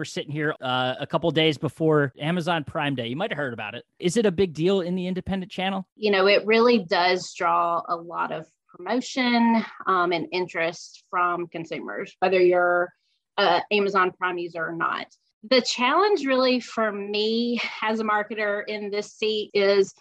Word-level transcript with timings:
we're 0.00 0.04
sitting 0.06 0.32
here 0.32 0.54
uh, 0.62 0.94
a 0.98 1.06
couple 1.06 1.30
days 1.30 1.58
before 1.58 2.14
Amazon 2.18 2.64
Prime 2.64 2.94
Day. 2.94 3.08
You 3.08 3.16
might 3.16 3.30
have 3.30 3.36
heard 3.36 3.52
about 3.52 3.74
it. 3.74 3.84
Is 3.98 4.16
it 4.16 4.24
a 4.24 4.30
big 4.30 4.54
deal 4.54 4.80
in 4.80 4.94
the 4.94 5.06
independent 5.06 5.52
channel? 5.52 5.86
You 5.94 6.10
know, 6.10 6.26
it 6.26 6.46
really 6.46 6.78
does 6.78 7.34
draw 7.34 7.82
a 7.86 7.94
lot 7.94 8.32
of 8.32 8.46
promotion 8.74 9.62
um, 9.86 10.12
and 10.12 10.26
interest 10.32 11.04
from 11.10 11.48
consumers, 11.48 12.16
whether 12.20 12.40
you're 12.40 12.90
an 13.36 13.60
Amazon 13.70 14.10
Prime 14.12 14.38
user 14.38 14.66
or 14.66 14.72
not. 14.72 15.06
The 15.50 15.60
challenge, 15.60 16.24
really, 16.24 16.60
for 16.60 16.90
me 16.90 17.60
as 17.82 18.00
a 18.00 18.04
marketer 18.04 18.62
in 18.66 18.90
this 18.90 19.12
seat 19.12 19.50
is, 19.52 19.92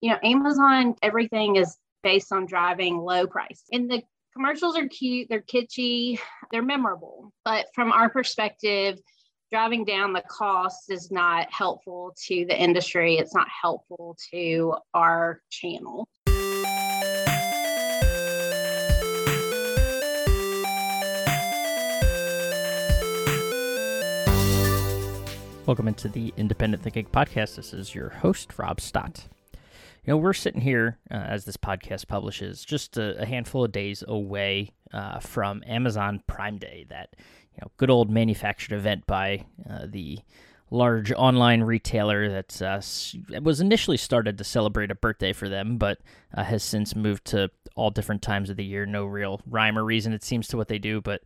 you 0.00 0.10
know, 0.10 0.18
Amazon, 0.24 0.96
everything 1.00 1.54
is 1.54 1.76
based 2.02 2.32
on 2.32 2.46
driving 2.46 2.98
low 2.98 3.28
price. 3.28 3.62
And 3.70 3.88
the 3.88 4.02
commercials 4.32 4.76
are 4.76 4.88
cute, 4.88 5.28
they're 5.28 5.42
kitschy, 5.42 6.18
they're 6.50 6.60
memorable. 6.60 7.32
But 7.44 7.66
from 7.72 7.92
our 7.92 8.10
perspective, 8.10 8.98
driving 9.54 9.84
down 9.84 10.12
the 10.12 10.20
cost 10.22 10.90
is 10.90 11.12
not 11.12 11.46
helpful 11.52 12.12
to 12.20 12.44
the 12.46 12.60
industry. 12.60 13.18
It's 13.18 13.32
not 13.32 13.46
helpful 13.48 14.16
to 14.32 14.74
our 14.94 15.42
channel. 15.48 16.08
Welcome 25.66 25.86
into 25.86 26.08
the 26.08 26.34
Independent 26.36 26.82
Thinking 26.82 27.06
Podcast. 27.06 27.54
This 27.54 27.72
is 27.72 27.94
your 27.94 28.08
host, 28.08 28.58
Rob 28.58 28.80
Stott. 28.80 29.28
You 30.04 30.10
know, 30.10 30.16
we're 30.16 30.32
sitting 30.32 30.62
here 30.62 30.98
uh, 31.12 31.14
as 31.14 31.44
this 31.44 31.56
podcast 31.56 32.08
publishes, 32.08 32.64
just 32.64 32.98
a, 32.98 33.22
a 33.22 33.24
handful 33.24 33.64
of 33.64 33.70
days 33.70 34.02
away 34.08 34.72
uh, 34.92 35.20
from 35.20 35.62
Amazon 35.64 36.24
Prime 36.26 36.58
Day, 36.58 36.86
that 36.90 37.14
you 37.54 37.60
know 37.62 37.70
good 37.76 37.90
old 37.90 38.10
manufactured 38.10 38.74
event 38.74 39.06
by 39.06 39.44
uh, 39.68 39.86
the 39.86 40.18
large 40.70 41.12
online 41.12 41.62
retailer 41.62 42.28
that 42.28 42.60
uh, 42.60 42.80
was 43.40 43.60
initially 43.60 43.96
started 43.96 44.36
to 44.38 44.44
celebrate 44.44 44.90
a 44.90 44.94
birthday 44.94 45.32
for 45.32 45.48
them, 45.48 45.78
but 45.78 45.98
uh, 46.36 46.42
has 46.42 46.64
since 46.64 46.96
moved 46.96 47.24
to 47.24 47.50
all 47.76 47.90
different 47.90 48.22
times 48.22 48.50
of 48.50 48.56
the 48.56 48.64
year. 48.64 48.84
No 48.84 49.04
real 49.04 49.40
rhyme 49.46 49.78
or 49.78 49.84
reason, 49.84 50.12
it 50.12 50.24
seems, 50.24 50.48
to 50.48 50.56
what 50.56 50.68
they 50.68 50.78
do, 50.78 51.00
but 51.00 51.22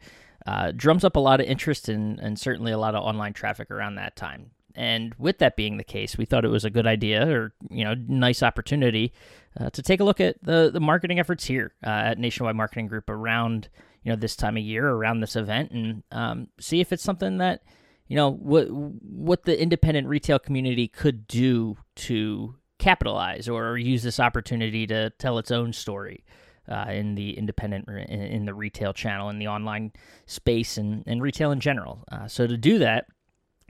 uh, 0.47 0.73
drums 0.75 1.05
up 1.05 1.17
a 1.17 1.21
lot 1.21 1.41
of 1.41 1.47
interest 1.47 1.89
and, 1.89 2.19
and 2.21 2.39
certainly 2.39 2.73
a 2.73 2.79
lot 2.79 2.95
of 2.95 3.03
online 3.03 3.33
traffic 3.33 3.71
around 3.71 3.95
that 3.95 4.17
time. 4.17 4.51
And 4.75 5.15
with 5.19 5.39
that 5.39 5.57
being 5.57 5.77
the 5.77 5.85
case, 5.85 6.17
we 6.17 6.25
thought 6.25 6.45
it 6.45 6.49
was 6.51 6.65
a 6.65 6.71
good 6.71 6.87
idea 6.87 7.29
or, 7.29 7.53
you 7.69 7.85
know, 7.85 7.95
nice 8.07 8.43
opportunity 8.43 9.13
uh, 9.59 9.71
to 9.71 9.83
take 9.83 9.99
a 10.01 10.05
look 10.05 10.21
at 10.21 10.37
the, 10.43 10.71
the 10.73 10.79
marketing 10.79 11.19
efforts 11.19 11.45
here 11.45 11.73
uh, 11.85 11.89
at 11.89 12.19
Nationwide 12.19 12.55
Marketing 12.55 12.87
Group 12.87 13.11
around, 13.11 13.69
you 14.09 14.15
know, 14.15 14.17
this 14.19 14.37
time 14.37 14.57
of 14.57 14.63
year, 14.63 14.89
around 14.89 15.21
this 15.21 15.37
event, 15.37 15.71
and 15.71 16.03
um, 16.13 16.49
see 16.59 16.81
if 16.81 16.95
it's 16.95 17.03
something 17.03 17.37
that, 17.37 17.63
you 18.07 18.17
know, 18.17 18.31
what, 18.31 18.71
what 18.71 19.43
the 19.43 19.61
independent 19.61 20.09
retail 20.09 20.39
community 20.39 20.89
could 20.89 21.29
do 21.29 21.77
to 21.95 22.55
capitalize 22.79 23.51
or 23.51 23.77
use 23.77 24.03
this 24.03 24.19
opportunity 24.19 24.87
to 24.87 25.11
tell 25.19 25.37
its 25.37 25.51
own 25.51 25.75
story. 25.75 26.25
Uh, 26.67 26.91
in 26.91 27.15
the 27.15 27.31
independent, 27.39 27.89
in, 27.89 28.45
the 28.45 28.53
retail 28.53 28.93
channel, 28.93 29.31
in 29.31 29.39
the 29.39 29.49
online 29.49 29.91
space, 30.27 30.77
and, 30.77 31.03
and 31.07 31.23
retail 31.23 31.51
in 31.51 31.61
general. 31.61 32.05
Uh, 32.13 32.29
so 32.29 32.47
to 32.47 32.59
do 32.59 32.79
that, 32.79 33.07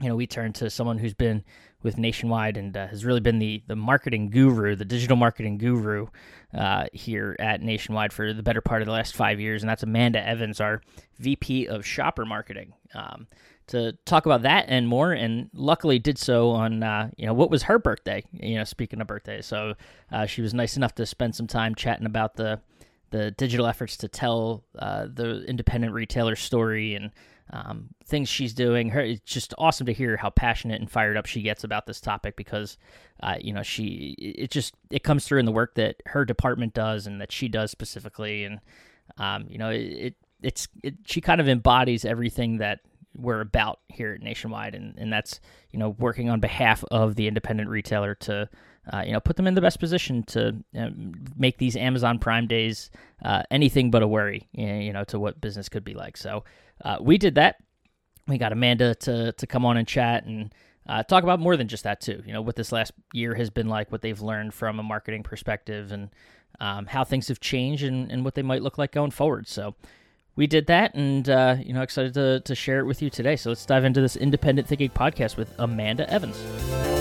you 0.01 0.09
know, 0.09 0.17
we 0.17 0.27
turn 0.27 0.51
to 0.51 0.69
someone 0.69 0.97
who's 0.97 1.13
been 1.13 1.43
with 1.81 1.97
Nationwide 1.97 2.57
and 2.57 2.75
uh, 2.75 2.87
has 2.87 3.05
really 3.05 3.19
been 3.19 3.39
the 3.39 3.63
the 3.67 3.75
marketing 3.75 4.29
guru, 4.29 4.75
the 4.75 4.85
digital 4.85 5.15
marketing 5.15 5.57
guru 5.57 6.07
uh, 6.53 6.87
here 6.93 7.35
at 7.39 7.61
Nationwide 7.61 8.11
for 8.11 8.33
the 8.33 8.43
better 8.43 8.61
part 8.61 8.81
of 8.81 8.85
the 8.85 8.91
last 8.91 9.15
five 9.15 9.39
years, 9.39 9.63
and 9.63 9.69
that's 9.69 9.83
Amanda 9.83 10.25
Evans, 10.25 10.59
our 10.59 10.81
VP 11.19 11.67
of 11.67 11.85
Shopper 11.85 12.25
Marketing. 12.25 12.73
Um, 12.93 13.27
to 13.67 13.93
talk 14.05 14.25
about 14.25 14.41
that 14.41 14.65
and 14.67 14.87
more, 14.87 15.11
and 15.11 15.49
luckily 15.53 15.99
did 15.99 16.17
so 16.17 16.49
on 16.49 16.81
uh, 16.83 17.09
you 17.17 17.25
know 17.25 17.33
what 17.33 17.51
was 17.51 17.63
her 17.63 17.79
birthday. 17.79 18.23
You 18.31 18.55
know, 18.55 18.63
speaking 18.63 18.99
of 18.99 19.07
birthday, 19.07 19.41
so 19.41 19.75
uh, 20.11 20.25
she 20.25 20.41
was 20.41 20.53
nice 20.53 20.75
enough 20.75 20.95
to 20.95 21.05
spend 21.05 21.35
some 21.35 21.47
time 21.47 21.75
chatting 21.75 22.05
about 22.05 22.35
the 22.35 22.59
the 23.11 23.31
digital 23.31 23.65
efforts 23.65 23.97
to 23.97 24.07
tell 24.07 24.63
uh, 24.77 25.07
the 25.11 25.43
independent 25.45 25.93
retailer 25.93 26.35
story 26.35 26.93
and 26.93 27.11
um, 27.51 27.89
things 28.05 28.29
she's 28.29 28.53
doing. 28.53 28.89
Her 28.89 29.01
it's 29.01 29.21
just 29.21 29.53
awesome 29.57 29.85
to 29.87 29.93
hear 29.93 30.17
how 30.17 30.29
passionate 30.29 30.79
and 30.79 30.89
fired 30.89 31.17
up 31.17 31.25
she 31.25 31.41
gets 31.41 31.63
about 31.63 31.85
this 31.85 31.99
topic 31.99 32.35
because, 32.35 32.77
uh, 33.21 33.35
you 33.39 33.53
know, 33.53 33.63
she 33.63 34.15
it 34.19 34.51
just 34.51 34.75
it 34.91 35.03
comes 35.03 35.25
through 35.25 35.39
in 35.39 35.45
the 35.45 35.51
work 35.51 35.75
that 35.75 36.01
her 36.07 36.25
department 36.25 36.73
does 36.73 37.07
and 37.07 37.21
that 37.21 37.31
she 37.31 37.47
does 37.47 37.71
specifically, 37.71 38.43
and 38.43 38.59
um, 39.17 39.45
you 39.49 39.57
know, 39.57 39.69
it, 39.69 40.15
it's 40.41 40.67
it, 40.83 40.95
she 41.05 41.21
kind 41.21 41.41
of 41.41 41.47
embodies 41.47 42.05
everything 42.05 42.57
that 42.57 42.79
we're 43.15 43.41
about 43.41 43.79
here 43.89 44.13
at 44.13 44.21
Nationwide, 44.21 44.75
and 44.75 44.95
and 44.97 45.11
that's 45.11 45.39
you 45.71 45.79
know 45.79 45.89
working 45.99 46.29
on 46.29 46.39
behalf 46.39 46.83
of 46.91 47.15
the 47.15 47.27
independent 47.27 47.69
retailer 47.69 48.15
to. 48.15 48.49
Uh, 48.91 49.03
you 49.05 49.11
know, 49.11 49.19
put 49.19 49.35
them 49.35 49.47
in 49.47 49.53
the 49.53 49.61
best 49.61 49.79
position 49.79 50.23
to 50.23 50.55
make 51.37 51.57
these 51.57 51.75
Amazon 51.75 52.19
Prime 52.19 52.47
days 52.47 52.89
uh, 53.23 53.43
anything 53.51 53.91
but 53.91 54.01
a 54.01 54.07
worry. 54.07 54.47
You 54.51 54.93
know, 54.93 55.03
to 55.05 55.19
what 55.19 55.41
business 55.41 55.69
could 55.69 55.83
be 55.83 55.93
like. 55.93 56.17
So, 56.17 56.43
uh, 56.83 56.97
we 56.99 57.17
did 57.17 57.35
that. 57.35 57.57
We 58.27 58.37
got 58.37 58.51
Amanda 58.51 58.95
to 58.95 59.31
to 59.33 59.47
come 59.47 59.65
on 59.65 59.77
and 59.77 59.87
chat 59.87 60.25
and 60.25 60.53
uh, 60.87 61.03
talk 61.03 61.23
about 61.23 61.39
more 61.39 61.55
than 61.55 61.67
just 61.67 61.83
that 61.83 62.01
too. 62.01 62.23
You 62.25 62.33
know 62.33 62.41
what 62.41 62.55
this 62.55 62.71
last 62.71 62.91
year 63.13 63.35
has 63.35 63.49
been 63.49 63.69
like, 63.69 63.91
what 63.91 64.01
they've 64.01 64.19
learned 64.19 64.53
from 64.53 64.79
a 64.79 64.83
marketing 64.83 65.23
perspective, 65.23 65.91
and 65.91 66.09
um, 66.59 66.87
how 66.87 67.03
things 67.03 67.27
have 67.27 67.39
changed 67.39 67.83
and, 67.83 68.11
and 68.11 68.25
what 68.25 68.35
they 68.35 68.41
might 68.41 68.63
look 68.63 68.77
like 68.77 68.91
going 68.91 69.11
forward. 69.11 69.47
So 69.47 69.75
we 70.35 70.47
did 70.47 70.67
that, 70.67 70.95
and 70.95 71.29
uh, 71.29 71.57
you 71.63 71.73
know 71.73 71.81
excited 71.81 72.13
to 72.15 72.39
to 72.39 72.55
share 72.55 72.79
it 72.79 72.85
with 72.85 73.01
you 73.01 73.09
today. 73.09 73.35
So 73.35 73.49
let's 73.49 73.65
dive 73.65 73.85
into 73.85 74.01
this 74.01 74.15
independent 74.15 74.67
thinking 74.67 74.89
podcast 74.89 75.37
with 75.37 75.53
Amanda 75.59 76.09
Evans. 76.09 76.98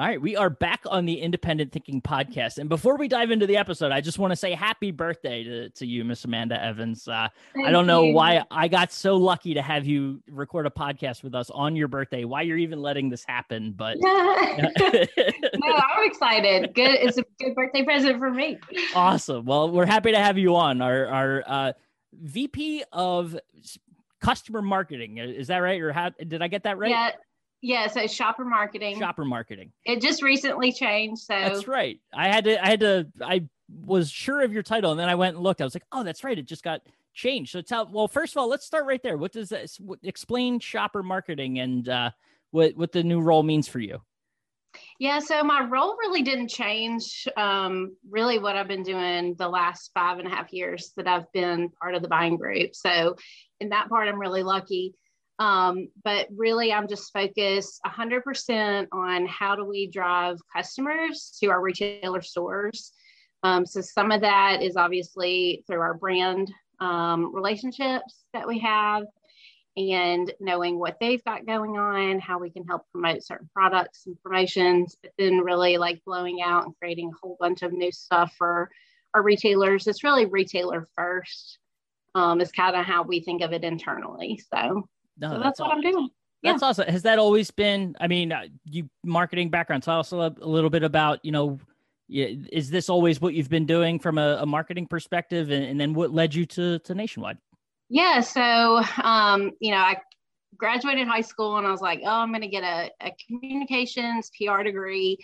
All 0.00 0.06
right, 0.06 0.18
we 0.18 0.34
are 0.34 0.48
back 0.48 0.80
on 0.86 1.04
the 1.04 1.20
Independent 1.20 1.72
Thinking 1.72 2.00
podcast. 2.00 2.56
And 2.56 2.70
before 2.70 2.96
we 2.96 3.06
dive 3.06 3.30
into 3.30 3.46
the 3.46 3.58
episode, 3.58 3.92
I 3.92 4.00
just 4.00 4.18
want 4.18 4.30
to 4.30 4.36
say 4.36 4.54
happy 4.54 4.92
birthday 4.92 5.44
to, 5.44 5.68
to 5.68 5.84
you, 5.84 6.06
Miss 6.06 6.24
Amanda 6.24 6.58
Evans. 6.58 7.06
Uh, 7.06 7.28
I 7.62 7.70
don't 7.70 7.86
know 7.86 8.04
you. 8.04 8.14
why 8.14 8.42
I 8.50 8.68
got 8.68 8.94
so 8.94 9.18
lucky 9.18 9.52
to 9.52 9.60
have 9.60 9.86
you 9.86 10.22
record 10.30 10.66
a 10.66 10.70
podcast 10.70 11.22
with 11.22 11.34
us 11.34 11.50
on 11.50 11.76
your 11.76 11.86
birthday, 11.86 12.24
why 12.24 12.40
you're 12.40 12.56
even 12.56 12.80
letting 12.80 13.10
this 13.10 13.26
happen. 13.26 13.72
But 13.72 13.98
no, 14.00 14.08
I'm 14.08 16.04
excited. 16.04 16.72
Good. 16.72 16.92
It's 16.92 17.18
a 17.18 17.24
good 17.38 17.54
birthday 17.54 17.84
present 17.84 18.18
for 18.18 18.30
me. 18.30 18.58
Awesome. 18.94 19.44
Well, 19.44 19.68
we're 19.68 19.84
happy 19.84 20.12
to 20.12 20.18
have 20.18 20.38
you 20.38 20.56
on. 20.56 20.80
Our, 20.80 21.08
our 21.08 21.44
uh, 21.46 21.72
VP 22.14 22.84
of 22.90 23.38
customer 24.22 24.62
marketing. 24.62 25.18
Is 25.18 25.48
that 25.48 25.58
right? 25.58 25.78
Or 25.82 25.92
how 25.92 26.08
did 26.08 26.40
I 26.40 26.48
get 26.48 26.62
that 26.62 26.78
right? 26.78 26.90
Yeah. 26.90 27.10
Yeah, 27.62 27.88
so 27.88 28.06
shopper 28.06 28.44
marketing. 28.44 28.98
Shopper 28.98 29.24
marketing. 29.24 29.72
It 29.84 30.00
just 30.00 30.22
recently 30.22 30.72
changed. 30.72 31.22
So 31.22 31.34
that's 31.34 31.68
right. 31.68 32.00
I 32.14 32.28
had 32.28 32.44
to. 32.44 32.64
I 32.64 32.68
had 32.68 32.80
to. 32.80 33.06
I 33.22 33.46
was 33.84 34.10
sure 34.10 34.42
of 34.42 34.52
your 34.52 34.62
title, 34.62 34.90
and 34.90 35.00
then 35.00 35.08
I 35.08 35.14
went 35.14 35.36
and 35.36 35.44
looked. 35.44 35.60
I 35.60 35.64
was 35.64 35.74
like, 35.74 35.84
oh, 35.92 36.02
that's 36.02 36.24
right. 36.24 36.38
It 36.38 36.46
just 36.46 36.64
got 36.64 36.80
changed. 37.12 37.52
So 37.52 37.60
tell. 37.60 37.88
Well, 37.90 38.08
first 38.08 38.32
of 38.34 38.38
all, 38.38 38.48
let's 38.48 38.64
start 38.64 38.86
right 38.86 39.02
there. 39.02 39.18
What 39.18 39.32
does 39.32 39.50
this 39.50 39.78
explain 40.02 40.58
shopper 40.58 41.02
marketing 41.02 41.58
and 41.58 41.88
uh, 41.88 42.10
what 42.50 42.76
what 42.76 42.92
the 42.92 43.02
new 43.02 43.20
role 43.20 43.42
means 43.42 43.68
for 43.68 43.78
you? 43.78 44.00
Yeah, 44.98 45.18
so 45.18 45.42
my 45.42 45.64
role 45.64 45.96
really 45.98 46.22
didn't 46.22 46.48
change. 46.48 47.26
Um, 47.36 47.96
really, 48.08 48.38
what 48.38 48.56
I've 48.56 48.68
been 48.68 48.82
doing 48.82 49.34
the 49.36 49.48
last 49.48 49.90
five 49.94 50.18
and 50.18 50.28
a 50.28 50.30
half 50.30 50.52
years 50.52 50.92
that 50.96 51.08
I've 51.08 51.30
been 51.32 51.70
part 51.70 51.94
of 51.94 52.02
the 52.02 52.08
buying 52.08 52.36
group. 52.36 52.74
So, 52.74 53.16
in 53.58 53.70
that 53.70 53.88
part, 53.88 54.08
I'm 54.08 54.20
really 54.20 54.42
lucky. 54.42 54.94
Um, 55.40 55.88
but 56.04 56.28
really, 56.36 56.70
I'm 56.70 56.86
just 56.86 57.12
focused 57.14 57.80
100% 57.86 58.86
on 58.92 59.26
how 59.26 59.56
do 59.56 59.64
we 59.64 59.86
drive 59.86 60.38
customers 60.54 61.36
to 61.40 61.46
our 61.48 61.62
retailer 61.62 62.20
stores. 62.20 62.92
Um, 63.42 63.64
so 63.64 63.80
some 63.80 64.12
of 64.12 64.20
that 64.20 64.62
is 64.62 64.76
obviously 64.76 65.64
through 65.66 65.80
our 65.80 65.94
brand 65.94 66.52
um, 66.78 67.34
relationships 67.34 68.22
that 68.34 68.46
we 68.46 68.58
have 68.58 69.04
and 69.78 70.30
knowing 70.40 70.78
what 70.78 70.98
they've 71.00 71.24
got 71.24 71.46
going 71.46 71.78
on, 71.78 72.18
how 72.18 72.38
we 72.38 72.50
can 72.50 72.66
help 72.66 72.82
promote 72.92 73.24
certain 73.24 73.48
products 73.54 74.04
and 74.06 74.20
promotions, 74.22 74.94
but 75.02 75.12
then 75.16 75.38
really 75.38 75.78
like 75.78 76.04
blowing 76.04 76.42
out 76.42 76.66
and 76.66 76.74
creating 76.78 77.10
a 77.10 77.16
whole 77.22 77.38
bunch 77.40 77.62
of 77.62 77.72
new 77.72 77.90
stuff 77.90 78.34
for 78.36 78.70
our 79.14 79.22
retailers. 79.22 79.86
It's 79.86 80.04
really 80.04 80.26
retailer 80.26 80.86
first 80.94 81.58
um, 82.14 82.42
is 82.42 82.52
kind 82.52 82.76
of 82.76 82.84
how 82.84 83.04
we 83.04 83.20
think 83.20 83.40
of 83.40 83.52
it 83.54 83.64
internally. 83.64 84.42
So 84.52 84.86
no, 85.20 85.28
so 85.28 85.34
that's, 85.34 85.44
that's 85.44 85.60
what 85.60 85.66
awesome. 85.66 85.78
I'm 85.78 85.92
doing. 85.92 86.08
That's 86.42 86.62
yeah. 86.62 86.68
awesome. 86.68 86.88
Has 86.88 87.02
that 87.02 87.18
always 87.18 87.50
been? 87.50 87.96
I 88.00 88.08
mean, 88.08 88.32
uh, 88.32 88.44
you 88.64 88.88
marketing 89.04 89.50
background. 89.50 89.82
Tell 89.82 90.00
us 90.00 90.12
a, 90.12 90.16
a 90.16 90.46
little 90.46 90.70
bit 90.70 90.82
about 90.82 91.24
you 91.24 91.32
know, 91.32 91.58
is 92.08 92.70
this 92.70 92.88
always 92.88 93.20
what 93.20 93.34
you've 93.34 93.50
been 93.50 93.66
doing 93.66 93.98
from 93.98 94.18
a, 94.18 94.38
a 94.40 94.46
marketing 94.46 94.86
perspective, 94.86 95.50
and, 95.50 95.64
and, 95.64 95.80
then 95.80 95.94
what 95.94 96.12
led 96.12 96.34
you 96.34 96.46
to 96.46 96.78
to 96.80 96.94
Nationwide? 96.94 97.38
Yeah. 97.88 98.20
So, 98.20 98.82
um, 99.02 99.52
you 99.60 99.72
know, 99.72 99.78
I 99.78 99.96
graduated 100.56 101.08
high 101.08 101.20
school 101.22 101.56
and 101.58 101.66
I 101.66 101.70
was 101.70 101.80
like, 101.80 102.00
oh, 102.04 102.08
I'm 102.08 102.30
going 102.30 102.42
to 102.42 102.48
get 102.48 102.62
a, 102.62 102.90
a 103.00 103.12
communications 103.26 104.30
PR 104.38 104.62
degree. 104.62 105.18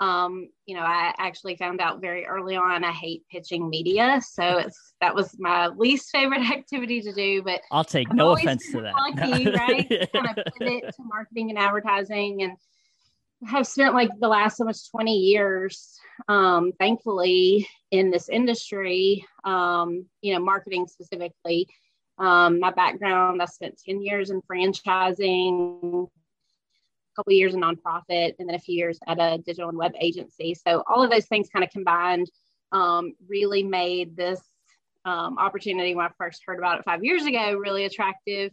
Um, 0.00 0.48
you 0.64 0.74
know, 0.74 0.82
I 0.82 1.12
actually 1.18 1.56
found 1.56 1.80
out 1.80 2.00
very 2.00 2.24
early 2.24 2.56
on 2.56 2.84
I 2.84 2.90
hate 2.90 3.22
pitching 3.30 3.68
media, 3.68 4.22
so 4.26 4.58
it's 4.58 4.94
that 5.02 5.14
was 5.14 5.36
my 5.38 5.68
least 5.68 6.08
favorite 6.10 6.40
activity 6.50 7.02
to 7.02 7.12
do. 7.12 7.42
But 7.42 7.60
I'll 7.70 7.84
take 7.84 8.08
I'm 8.10 8.16
no 8.16 8.30
offense 8.30 8.70
to 8.72 8.80
that. 8.80 8.94
Lucky, 8.94 9.50
right? 9.56 10.08
kind 10.12 10.38
of 10.38 10.44
pivot 10.58 10.84
to 10.96 11.02
marketing 11.04 11.50
and 11.50 11.58
advertising, 11.58 12.42
and 12.42 12.56
have 13.46 13.66
spent 13.66 13.94
like 13.94 14.10
the 14.20 14.28
last 14.28 14.58
almost 14.58 14.90
20 14.90 15.14
years, 15.14 15.98
um, 16.28 16.72
thankfully, 16.78 17.68
in 17.90 18.10
this 18.10 18.30
industry. 18.30 19.26
Um, 19.44 20.06
you 20.22 20.32
know, 20.32 20.40
marketing 20.40 20.86
specifically. 20.88 21.68
Um, 22.16 22.60
my 22.60 22.70
background, 22.70 23.40
I 23.40 23.46
spent 23.46 23.80
10 23.86 24.02
years 24.02 24.30
in 24.30 24.42
franchising, 24.42 26.08
couple 27.20 27.34
years 27.34 27.52
in 27.52 27.60
nonprofit 27.60 28.34
and 28.38 28.48
then 28.48 28.54
a 28.54 28.58
few 28.58 28.74
years 28.74 28.98
at 29.06 29.18
a 29.20 29.36
digital 29.44 29.68
and 29.68 29.76
web 29.76 29.92
agency. 30.00 30.54
So 30.54 30.82
all 30.88 31.02
of 31.02 31.10
those 31.10 31.26
things 31.26 31.50
kind 31.50 31.62
of 31.62 31.70
combined 31.70 32.30
um, 32.72 33.12
really 33.28 33.62
made 33.62 34.16
this 34.16 34.40
um, 35.04 35.36
opportunity 35.38 35.94
when 35.94 36.06
I 36.06 36.10
first 36.16 36.42
heard 36.46 36.58
about 36.58 36.78
it 36.78 36.84
five 36.84 37.04
years 37.04 37.26
ago 37.26 37.56
really 37.56 37.84
attractive. 37.84 38.52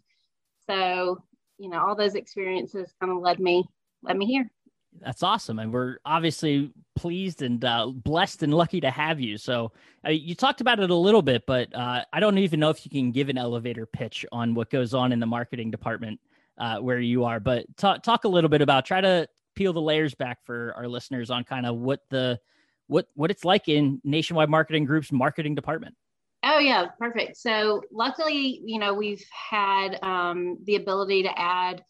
So 0.70 1.24
you 1.58 1.70
know 1.70 1.80
all 1.80 1.96
those 1.96 2.16
experiences 2.16 2.94
kind 3.00 3.12
of 3.12 3.20
led 3.20 3.40
me 3.40 3.64
led 4.04 4.18
me 4.18 4.26
here. 4.26 4.52
That's 5.00 5.24
awesome, 5.24 5.60
and 5.60 5.72
we're 5.72 5.98
obviously 6.06 6.72
pleased 6.96 7.42
and 7.42 7.64
uh, 7.64 7.88
blessed 7.88 8.44
and 8.44 8.54
lucky 8.54 8.82
to 8.82 8.90
have 8.90 9.22
you. 9.22 9.38
So 9.38 9.72
uh, 10.06 10.10
you 10.10 10.34
talked 10.36 10.60
about 10.60 10.80
it 10.80 10.90
a 10.90 10.96
little 10.96 11.22
bit, 11.22 11.46
but 11.46 11.74
uh, 11.76 12.04
I 12.12 12.20
don't 12.20 12.38
even 12.40 12.60
know 12.60 12.70
if 12.72 12.84
you 12.84 12.90
can 12.90 13.12
give 13.12 13.30
an 13.30 13.38
elevator 13.38 13.86
pitch 13.86 14.26
on 14.32 14.56
what 14.56 14.72
goes 14.72 14.94
on 14.94 15.12
in 15.12 15.20
the 15.20 15.26
marketing 15.26 15.70
department 15.70 16.20
uh, 16.58 16.80
where 16.80 17.00
you 17.00 17.24
are. 17.26 17.40
But 17.40 17.66
talk 17.78 18.04
talk 18.04 18.24
a 18.24 18.30
little 18.30 18.50
bit 18.50 18.62
about 18.62 18.86
try 18.86 19.02
to 19.02 19.28
peel 19.56 19.74
the 19.74 19.82
layers 19.82 20.16
back 20.16 20.40
for 20.46 20.74
our 20.76 20.88
listeners 20.88 21.30
on 21.30 21.44
kind 21.44 21.66
of 21.66 21.78
what 21.78 22.02
the 22.10 22.40
what 22.88 23.08
what 23.16 23.32
it's 23.32 23.46
like 23.46 23.68
in 23.68 24.02
Nationwide 24.04 24.50
Marketing 24.50 24.86
Group's 24.86 25.12
marketing 25.12 25.56
department. 25.56 25.96
Oh 26.44 26.60
yeah, 26.60 26.88
perfect. 27.00 27.38
So 27.38 27.82
luckily, 27.92 28.62
you 28.64 28.80
know, 28.80 28.94
we've 28.94 29.24
had 29.32 30.00
um, 30.04 30.58
the 30.64 30.76
ability 30.76 31.24
to 31.24 31.40
add 31.40 31.84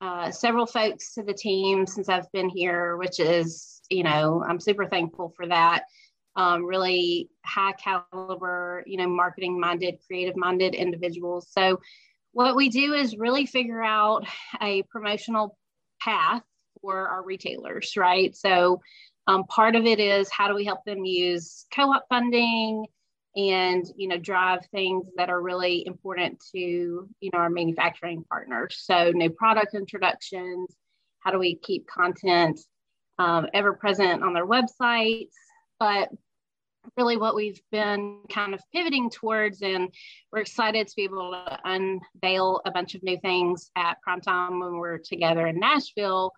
uh, 0.00 0.30
several 0.30 0.66
folks 0.66 1.14
to 1.14 1.22
the 1.22 1.34
team 1.34 1.86
since 1.86 2.08
I've 2.08 2.30
been 2.32 2.48
here, 2.48 2.96
which 2.96 3.20
is, 3.20 3.82
you 3.88 4.02
know, 4.02 4.42
I'm 4.46 4.58
super 4.58 4.86
thankful 4.88 5.32
for 5.36 5.46
that. 5.46 5.84
Um, 6.34 6.64
really 6.64 7.28
high 7.44 7.72
caliber, 7.72 8.82
you 8.86 8.96
know, 8.96 9.06
marketing 9.06 9.60
minded, 9.60 9.98
creative 10.06 10.36
minded 10.36 10.74
individuals. 10.74 11.46
So 11.50 11.78
what 12.32 12.56
we 12.56 12.68
do 12.68 12.94
is 12.94 13.16
really 13.16 13.46
figure 13.46 13.82
out 13.82 14.26
a 14.60 14.82
promotional 14.84 15.56
path 16.00 16.42
for 16.80 17.08
our 17.08 17.22
retailers, 17.22 17.96
right? 17.96 18.34
So 18.34 18.80
um, 19.26 19.44
part 19.44 19.76
of 19.76 19.86
it 19.86 20.00
is 20.00 20.30
how 20.30 20.48
do 20.48 20.54
we 20.54 20.64
help 20.64 20.84
them 20.84 21.04
use 21.04 21.66
co-op 21.74 22.04
funding 22.08 22.86
and 23.34 23.86
you 23.96 24.08
know 24.08 24.18
drive 24.18 24.60
things 24.72 25.06
that 25.16 25.30
are 25.30 25.40
really 25.40 25.86
important 25.86 26.42
to 26.52 26.58
you 26.58 27.30
know 27.32 27.38
our 27.38 27.50
manufacturing 27.50 28.24
partners. 28.28 28.76
So 28.82 29.10
new 29.14 29.30
product 29.30 29.74
introductions. 29.74 30.74
How 31.20 31.30
do 31.30 31.38
we 31.38 31.54
keep 31.54 31.86
content 31.86 32.60
um, 33.18 33.46
ever 33.54 33.74
present 33.74 34.22
on 34.22 34.34
their 34.34 34.46
websites? 34.46 35.30
But 35.78 36.08
really 36.96 37.16
what 37.16 37.34
we've 37.34 37.60
been 37.70 38.18
kind 38.28 38.54
of 38.54 38.60
pivoting 38.72 39.08
towards 39.08 39.62
and 39.62 39.88
we're 40.32 40.40
excited 40.40 40.88
to 40.88 40.96
be 40.96 41.04
able 41.04 41.30
to 41.30 41.58
unveil 41.64 42.60
a 42.66 42.70
bunch 42.70 42.94
of 42.94 43.02
new 43.02 43.18
things 43.20 43.70
at 43.76 44.00
prime 44.02 44.20
time 44.20 44.60
when 44.60 44.74
we're 44.74 44.98
together 44.98 45.46
in 45.46 45.58
nashville 45.58 46.32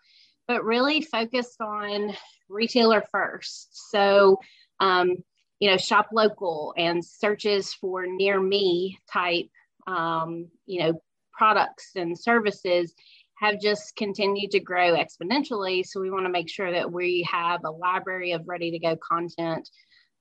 but 0.47 0.65
really 0.65 1.01
focused 1.01 1.61
on 1.61 2.15
retailer 2.49 3.03
first. 3.11 3.91
So 3.91 4.39
um, 4.81 5.17
you 5.61 5.71
know 5.71 5.77
shop 5.77 6.09
local 6.13 6.75
and 6.77 7.05
searches 7.05 7.73
for 7.75 8.07
near 8.07 8.41
me 8.41 8.99
type 9.13 9.49
um, 9.87 10.49
you 10.67 10.81
know 10.81 11.01
products 11.33 11.91
and 11.97 12.19
services 12.19 12.95
have 13.39 13.61
just 13.61 13.97
continued 13.97 14.53
to 14.53 14.61
grow 14.61 14.97
exponentially. 14.97 15.85
So 15.85 16.01
we 16.01 16.11
want 16.11 16.25
to 16.25 16.31
make 16.31 16.49
sure 16.49 16.71
that 16.71 16.93
we 16.93 17.27
have 17.31 17.61
a 17.65 17.71
library 17.71 18.33
of 18.33 18.47
ready 18.47 18.71
to 18.71 18.79
go 18.79 18.97
content 18.97 19.69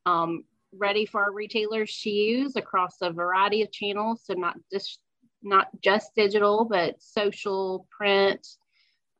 um, 0.05 0.43
ready 0.75 1.05
for 1.05 1.23
our 1.23 1.31
retailers 1.31 1.99
to 2.01 2.09
use 2.09 2.55
across 2.55 2.97
a 3.01 3.11
variety 3.11 3.61
of 3.61 3.71
channels. 3.71 4.21
So 4.25 4.33
not 4.33 4.57
just 4.71 4.99
not 5.41 5.67
just 5.81 6.15
digital, 6.15 6.65
but 6.65 7.01
social, 7.01 7.85
print, 7.95 8.47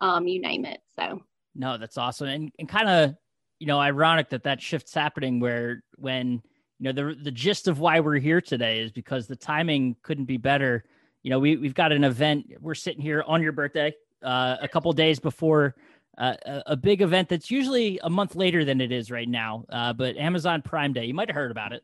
um, 0.02 0.28
you 0.28 0.42
name 0.42 0.66
it. 0.66 0.80
So 0.98 1.22
no, 1.56 1.78
that's 1.78 1.98
awesome, 1.98 2.28
and 2.28 2.52
and 2.60 2.68
kind 2.68 2.90
of 2.90 3.16
you 3.60 3.68
know 3.68 3.80
ironic 3.80 4.30
that 4.30 4.44
that 4.44 4.62
shift's 4.62 4.94
happening 4.94 5.40
where 5.40 5.84
when 5.96 6.42
you 6.80 6.92
know 6.92 6.92
the 6.92 7.16
the 7.16 7.32
gist 7.32 7.68
of 7.68 7.80
why 7.80 8.00
we're 8.00 8.20
here 8.20 8.42
today 8.42 8.80
is 8.82 8.92
because 8.92 9.28
the 9.28 9.36
timing 9.36 9.96
couldn't 10.02 10.26
be 10.26 10.38
better. 10.38 10.86
You 11.22 11.30
know, 11.30 11.40
we 11.40 11.58
we've 11.58 11.74
got 11.74 11.92
an 11.92 12.04
event. 12.04 12.48
We're 12.60 12.76
sitting 12.76 13.02
here 13.02 13.24
on 13.26 13.42
your 13.42 13.54
birthday, 13.54 13.94
uh, 14.22 14.58
a 14.62 14.68
couple 14.68 14.92
days 14.94 15.20
before 15.20 15.76
uh, 16.18 16.36
a, 16.68 16.76
big 16.76 17.02
event 17.02 17.30
that's 17.30 17.50
usually 17.50 18.00
a 18.04 18.10
month 18.10 18.36
later 18.36 18.64
than 18.64 18.82
it 18.82 18.92
is 18.92 19.10
right 19.10 19.28
now. 19.28 19.66
Uh, 19.70 19.94
but 19.94 20.16
Amazon 20.18 20.62
Prime 20.62 20.94
Day, 20.94 21.06
you 21.06 21.14
might 21.14 21.28
have 21.28 21.36
heard 21.36 21.52
about 21.52 21.74
it. 21.74 21.84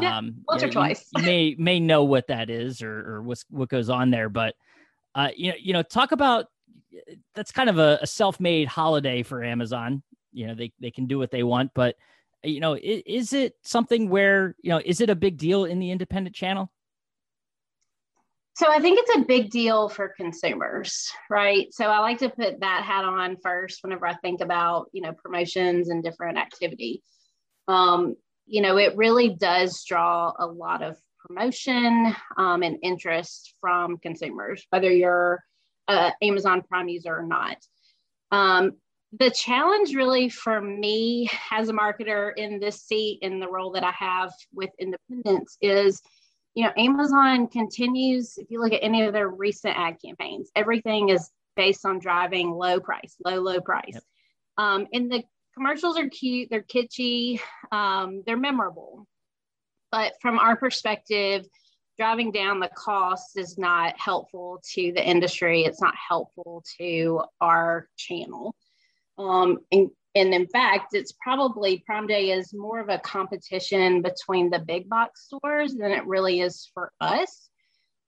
Yeah, 0.00 0.18
um, 0.18 0.36
once 0.48 0.62
or 0.62 0.70
twice. 0.70 1.06
you, 1.16 1.22
may 1.22 1.54
may 1.56 1.80
know 1.80 2.02
what 2.04 2.26
that 2.26 2.50
is 2.50 2.82
or 2.82 3.14
or 3.14 3.22
what's 3.22 3.44
what 3.50 3.68
goes 3.68 3.88
on 3.88 4.10
there, 4.10 4.28
but 4.28 4.54
uh, 5.14 5.28
you 5.36 5.50
know, 5.50 5.56
you 5.60 5.72
know, 5.72 5.82
talk 5.82 6.12
about 6.12 6.46
that's 7.34 7.52
kind 7.52 7.68
of 7.70 7.78
a, 7.78 7.98
a 8.02 8.06
self-made 8.06 8.66
holiday 8.66 9.22
for 9.22 9.44
Amazon. 9.44 10.02
You 10.32 10.48
know, 10.48 10.54
they 10.54 10.72
they 10.80 10.90
can 10.90 11.06
do 11.06 11.18
what 11.18 11.30
they 11.30 11.44
want, 11.44 11.70
but 11.74 11.96
you 12.42 12.60
know, 12.60 12.74
is, 12.74 13.02
is 13.06 13.32
it 13.32 13.56
something 13.62 14.08
where 14.08 14.56
you 14.62 14.70
know, 14.70 14.80
is 14.84 15.00
it 15.00 15.10
a 15.10 15.14
big 15.14 15.36
deal 15.36 15.64
in 15.64 15.78
the 15.78 15.90
independent 15.90 16.34
channel? 16.34 16.70
So 18.56 18.66
I 18.70 18.78
think 18.78 19.00
it's 19.00 19.16
a 19.16 19.26
big 19.26 19.50
deal 19.50 19.88
for 19.88 20.14
consumers, 20.16 21.10
right? 21.28 21.72
So 21.74 21.86
I 21.86 21.98
like 21.98 22.18
to 22.18 22.28
put 22.28 22.60
that 22.60 22.84
hat 22.84 23.04
on 23.04 23.36
first 23.42 23.82
whenever 23.82 24.06
I 24.06 24.14
think 24.14 24.40
about, 24.40 24.90
you 24.92 25.02
know, 25.02 25.12
promotions 25.12 25.88
and 25.88 26.04
different 26.04 26.38
activity. 26.38 27.02
Um, 27.66 28.14
you 28.46 28.62
know, 28.62 28.76
it 28.76 28.96
really 28.96 29.30
does 29.30 29.82
draw 29.84 30.32
a 30.38 30.46
lot 30.46 30.82
of 30.82 30.96
promotion 31.26 32.14
um, 32.36 32.62
and 32.62 32.78
interest 32.82 33.54
from 33.60 33.98
consumers, 33.98 34.64
whether 34.70 34.90
you're 34.90 35.42
a 35.88 36.12
Amazon 36.22 36.62
Prime 36.62 36.88
user 36.88 37.16
or 37.16 37.26
not. 37.26 37.56
Um, 38.30 38.72
the 39.18 39.30
challenge 39.30 39.94
really 39.94 40.28
for 40.28 40.60
me 40.60 41.28
as 41.50 41.68
a 41.68 41.72
marketer 41.72 42.32
in 42.36 42.60
this 42.60 42.82
seat 42.82 43.18
in 43.22 43.40
the 43.40 43.48
role 43.48 43.72
that 43.72 43.84
I 43.84 43.92
have 43.92 44.32
with 44.52 44.70
independence 44.78 45.56
is 45.60 46.00
you 46.54 46.64
know, 46.64 46.72
Amazon 46.76 47.48
continues, 47.48 48.38
if 48.38 48.50
you 48.50 48.60
look 48.60 48.72
at 48.72 48.82
any 48.82 49.02
of 49.02 49.12
their 49.12 49.28
recent 49.28 49.76
ad 49.76 49.96
campaigns, 50.04 50.50
everything 50.54 51.08
is 51.08 51.30
based 51.56 51.84
on 51.84 51.98
driving 51.98 52.50
low 52.50 52.80
price, 52.80 53.16
low, 53.24 53.40
low 53.40 53.60
price. 53.60 53.94
Yep. 53.94 54.02
Um, 54.58 54.86
and 54.92 55.10
the 55.10 55.24
commercials 55.54 55.98
are 55.98 56.08
cute, 56.08 56.48
they're 56.50 56.62
kitschy, 56.62 57.40
um, 57.72 58.22
they're 58.26 58.36
memorable. 58.36 59.06
But 59.90 60.14
from 60.20 60.38
our 60.38 60.56
perspective, 60.56 61.46
driving 61.98 62.32
down 62.32 62.60
the 62.60 62.70
cost 62.74 63.36
is 63.36 63.58
not 63.58 63.98
helpful 63.98 64.60
to 64.74 64.92
the 64.92 65.04
industry. 65.04 65.62
It's 65.62 65.80
not 65.80 65.94
helpful 65.96 66.64
to 66.78 67.22
our 67.40 67.88
channel. 67.96 68.54
Um, 69.18 69.58
and 69.70 69.90
and 70.14 70.32
in 70.32 70.46
fact, 70.46 70.94
it's 70.94 71.12
probably 71.12 71.82
Prime 71.84 72.06
Day 72.06 72.30
is 72.30 72.54
more 72.54 72.78
of 72.78 72.88
a 72.88 72.98
competition 72.98 74.00
between 74.00 74.50
the 74.50 74.60
big 74.60 74.88
box 74.88 75.26
stores 75.26 75.74
than 75.74 75.90
it 75.90 76.06
really 76.06 76.40
is 76.40 76.70
for 76.72 76.92
us. 77.00 77.48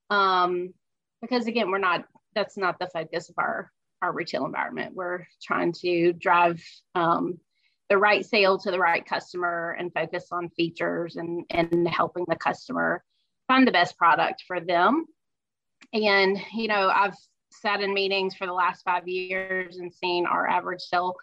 Um, 0.09 0.73
because 1.21 1.47
again, 1.47 1.69
we're 1.69 1.79
not, 1.79 2.05
that's 2.33 2.57
not 2.57 2.79
the 2.79 2.87
focus 2.87 3.29
of 3.29 3.35
our, 3.37 3.71
our 4.01 4.13
retail 4.13 4.45
environment. 4.45 4.95
We're 4.95 5.25
trying 5.43 5.73
to 5.81 6.13
drive 6.13 6.63
um, 6.95 7.39
the 7.89 7.97
right 7.97 8.25
sale 8.25 8.57
to 8.59 8.71
the 8.71 8.79
right 8.79 9.05
customer 9.05 9.75
and 9.77 9.93
focus 9.93 10.27
on 10.31 10.49
features 10.49 11.17
and, 11.17 11.43
and 11.49 11.87
helping 11.87 12.25
the 12.27 12.35
customer 12.35 13.03
find 13.47 13.67
the 13.67 13.71
best 13.71 13.97
product 13.97 14.43
for 14.47 14.59
them. 14.59 15.05
And, 15.93 16.39
you 16.53 16.67
know, 16.67 16.89
I've 16.93 17.15
sat 17.51 17.81
in 17.81 17.93
meetings 17.93 18.35
for 18.35 18.45
the 18.45 18.53
last 18.53 18.83
five 18.83 19.07
years 19.07 19.77
and 19.77 19.93
seen 19.93 20.25
our 20.25 20.47
average 20.47 20.81
sale 20.81 21.15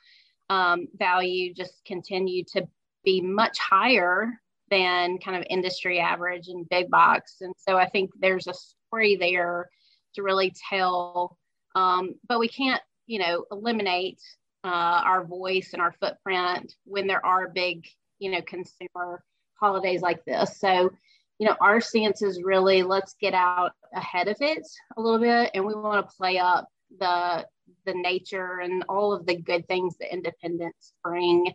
um, 0.55 0.87
value 0.97 1.53
just 1.53 1.85
continue 1.85 2.45
to 2.45 2.67
be 3.05 3.21
much 3.21 3.59
higher 3.59 4.41
than 4.71 5.19
kind 5.19 5.37
of 5.37 5.45
industry 5.51 5.99
average 5.99 6.49
and 6.49 6.69
big 6.69 6.89
box. 6.91 7.37
And 7.41 7.55
so 7.59 7.77
I 7.77 7.89
think 7.89 8.11
there's 8.19 8.47
a 8.47 8.55
story 8.55 9.17
there 9.17 9.69
to 10.15 10.23
really 10.23 10.55
tell, 10.71 11.37
um, 11.75 12.15
but 12.29 12.39
we 12.39 12.49
can't, 12.49 12.81
you 13.07 13.19
know, 13.19 13.45
eliminate 13.51 14.21
uh, 14.63 15.03
our 15.05 15.25
voice 15.25 15.71
and 15.73 15.83
our 15.83 15.93
footprint 16.01 16.73
when 16.85 17.07
there 17.07 17.25
are 17.27 17.49
big, 17.49 17.87
you 18.21 18.31
know, 18.31 18.41
consumer 18.43 19.23
holidays 19.61 20.03
like 20.03 20.25
this. 20.25 20.59
So, 20.59 20.91
you 21.39 21.49
know, 21.49 21.57
our 21.61 21.81
stance 21.81 22.23
is 22.23 22.43
really 22.43 22.85
let's 22.85 23.17
get 23.21 23.35
out 23.35 23.73
ahead 23.93 24.29
of 24.29 24.37
it 24.41 24.67
a 24.97 25.03
little 25.03 25.19
bit 25.19 25.51
and 25.53 25.67
we 25.67 25.75
want 25.75 26.09
to 26.09 26.17
play 26.17 26.39
up 26.39 26.69
the 26.99 27.47
the 27.87 27.95
nature 27.95 28.61
and 28.61 28.85
all 28.89 29.13
of 29.13 29.27
the 29.27 29.37
good 29.37 29.67
things 29.69 29.97
that 29.99 30.13
independents 30.13 30.93
bring 31.03 31.53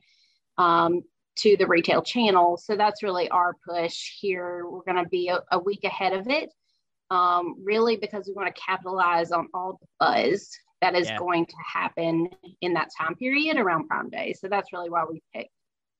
um, 0.58 1.02
to 1.38 1.56
the 1.58 1.68
retail 1.68 2.02
channel. 2.02 2.58
So 2.58 2.76
that's 2.76 3.04
really 3.04 3.30
our 3.30 3.56
push 3.68 4.20
here. 4.20 4.68
We're 4.68 4.84
going 4.84 5.04
to 5.04 5.10
be 5.10 5.30
a, 5.30 5.40
a, 5.52 5.60
week 5.60 5.84
ahead 5.84 6.14
of 6.14 6.28
it, 6.28 6.52
um, 7.10 7.56
really 7.64 7.96
because 7.96 8.28
we 8.28 8.34
want 8.34 8.54
to 8.54 8.62
capitalize 8.62 9.32
on 9.32 9.48
all 9.54 9.80
the 9.80 9.88
buzz 10.00 10.50
that 10.82 10.96
is 10.96 11.08
yeah. 11.08 11.18
going 11.18 11.46
to 11.46 11.56
happen 11.66 12.30
in 12.62 12.74
that 12.74 12.90
time 12.98 13.16
period 13.16 13.58
around 13.58 13.88
Prime 13.88 14.10
Day. 14.10 14.34
So 14.34 14.48
that's 14.48 14.72
really 14.74 14.90
why 14.90 15.06
we 15.10 15.22
picked 15.34 15.52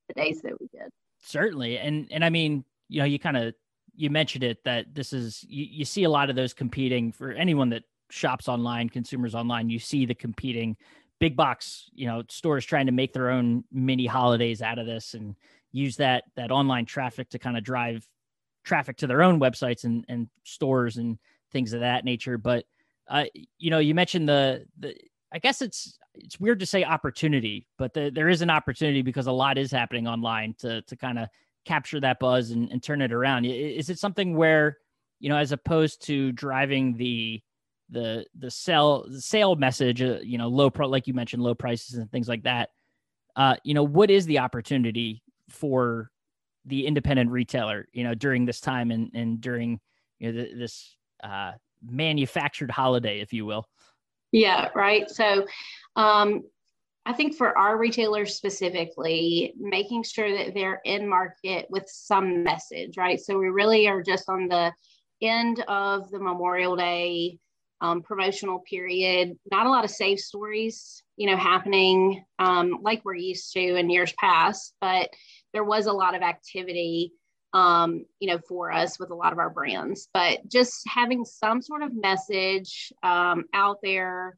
the 0.08 0.14
days 0.14 0.42
that 0.42 0.60
we 0.60 0.68
did. 0.68 0.90
Certainly, 1.22 1.78
and 1.80 2.08
and 2.12 2.24
I 2.24 2.30
mean, 2.30 2.64
you 2.88 3.00
know, 3.00 3.06
you 3.06 3.20
kind 3.20 3.38
of 3.38 3.54
you 3.96 4.10
mentioned 4.10 4.44
it 4.44 4.64
that 4.64 4.94
this 4.94 5.12
is 5.12 5.44
you, 5.48 5.66
you 5.70 5.86
see 5.86 6.04
a 6.06 6.10
lot 6.10 6.30
of 6.30 6.36
those 6.36 6.54
competing 6.54 7.12
for 7.12 7.32
anyone 7.32 7.70
that 7.70 7.84
shops 8.10 8.48
online, 8.48 8.90
consumers 8.90 9.36
online. 9.36 9.70
You 9.70 9.80
see 9.80 10.06
the 10.06 10.16
competing 10.16 10.76
big 11.20 11.36
box, 11.36 11.90
you 11.94 12.08
know, 12.08 12.24
stores 12.30 12.66
trying 12.66 12.86
to 12.86 12.92
make 12.92 13.14
their 13.14 13.30
own 13.30 13.64
mini 13.72 14.06
holidays 14.06 14.62
out 14.62 14.80
of 14.80 14.86
this 14.86 15.14
and 15.14 15.36
use 15.72 15.98
that 15.98 16.24
that 16.36 16.52
online 16.52 16.86
traffic 16.86 17.30
to 17.30 17.40
kind 17.40 17.58
of 17.58 17.64
drive 17.64 18.08
traffic 18.64 18.98
to 18.98 19.08
their 19.08 19.22
own 19.22 19.40
websites 19.40 19.84
and 19.84 20.06
and 20.10 20.28
stores 20.44 20.98
and 20.98 21.18
things 21.52 21.74
of 21.74 21.82
that 21.82 22.06
nature. 22.06 22.38
But 22.38 22.66
uh, 23.08 23.26
you 23.58 23.70
know, 23.70 23.80
you 23.80 23.94
mentioned 23.94 24.28
the 24.28 24.66
the 24.78 24.96
I 25.32 25.40
guess 25.40 25.62
it's 25.62 25.98
it's 26.16 26.40
weird 26.40 26.60
to 26.60 26.66
say 26.66 26.84
opportunity, 26.84 27.68
but 27.78 27.94
the, 27.94 28.12
there 28.14 28.30
is 28.30 28.42
an 28.42 28.50
opportunity 28.50 29.02
because 29.02 29.28
a 29.28 29.32
lot 29.32 29.58
is 29.58 29.72
happening 29.72 30.08
online 30.08 30.56
to 30.60 30.82
to 30.84 30.96
kind 30.96 31.20
of 31.20 31.28
capture 31.66 32.00
that 32.00 32.20
buzz 32.20 32.52
and, 32.52 32.72
and 32.72 32.82
turn 32.82 33.02
it 33.02 33.12
around. 33.12 33.46
Is 33.46 33.90
it 33.90 34.00
something 34.00 34.36
where 34.36 34.78
you 35.20 35.30
know, 35.30 35.38
as 35.38 35.52
opposed 35.52 36.02
to 36.04 36.32
driving 36.32 36.96
the 36.96 37.42
the 37.90 38.26
the 38.38 38.52
sell 38.52 39.06
the 39.10 39.22
sale 39.22 39.56
message, 39.56 40.02
uh, 40.02 40.20
you 40.22 40.38
know, 40.38 40.48
low 40.48 40.70
pro 40.70 40.88
like 40.88 41.08
you 41.08 41.14
mentioned, 41.14 41.44
low 41.44 41.56
prices 41.56 41.96
and 41.96 42.12
things 42.12 42.28
like 42.28 42.44
that. 42.44 42.70
Uh, 43.36 43.56
you 43.64 43.74
know, 43.74 43.84
what 43.84 44.12
is 44.12 44.26
the 44.26 44.40
opportunity 44.40 45.24
for 45.50 46.12
the 46.66 46.86
independent 46.86 47.32
retailer, 47.32 47.88
you 47.94 48.04
know, 48.04 48.14
during 48.14 48.46
this 48.46 48.60
time 48.60 48.92
and 48.92 49.12
and 49.14 49.42
during 49.42 49.80
you 50.20 50.32
know 50.32 50.42
the, 50.42 50.54
this 50.54 50.96
uh, 51.24 51.54
manufactured 51.84 52.72
holiday, 52.72 53.20
if 53.20 53.34
you 53.34 53.46
will. 53.46 53.68
Yeah, 54.32 54.70
right. 54.76 55.10
So, 55.10 55.48
um, 55.96 56.44
I 57.06 57.14
think 57.14 57.36
for 57.36 57.58
our 57.58 57.78
retailers 57.78 58.36
specifically, 58.36 59.54
making 59.58 60.04
sure 60.04 60.38
that 60.38 60.54
they're 60.54 60.82
in 60.86 61.08
market 61.08 61.66
with 61.70 61.86
some 61.88 62.44
message, 62.44 62.98
right? 62.98 63.20
So 63.20 63.40
we 63.40 63.50
really 63.50 63.88
are 63.88 64.04
just 64.04 64.30
on 64.30 64.48
the 64.48 64.72
end 65.22 65.64
of 65.68 66.12
the 66.12 66.20
Memorial 66.20 66.76
Day 66.76 67.40
um, 67.82 68.02
promotional 68.02 68.60
period. 68.60 69.38
Not 69.52 69.66
a 69.66 69.70
lot 69.70 69.86
of 69.86 69.92
safe 69.92 70.20
stories, 70.20 71.04
you 71.18 71.30
know, 71.30 71.38
happening 71.38 72.24
um, 72.38 72.80
like 72.82 73.04
we're 73.06 73.16
used 73.16 73.52
to 73.54 73.76
in 73.76 73.90
years 73.90 74.14
past, 74.14 74.74
but 74.82 75.10
there 75.54 75.64
was 75.64 75.86
a 75.86 75.94
lot 75.94 76.16
of 76.16 76.22
activity, 76.22 77.14
um, 77.54 78.06
you 78.20 78.28
know, 78.28 78.40
for 78.48 78.72
us 78.72 79.00
with 79.00 79.12
a 79.12 79.16
lot 79.16 79.34
of 79.34 79.40
our 79.40 79.50
brands. 79.50 80.08
But 80.14 80.48
just 80.48 80.82
having 80.88 81.26
some 81.26 81.62
sort 81.62 81.84
of 81.84 81.96
message 81.96 82.92
um, 83.02 83.46
out 83.54 83.78
there 83.82 84.38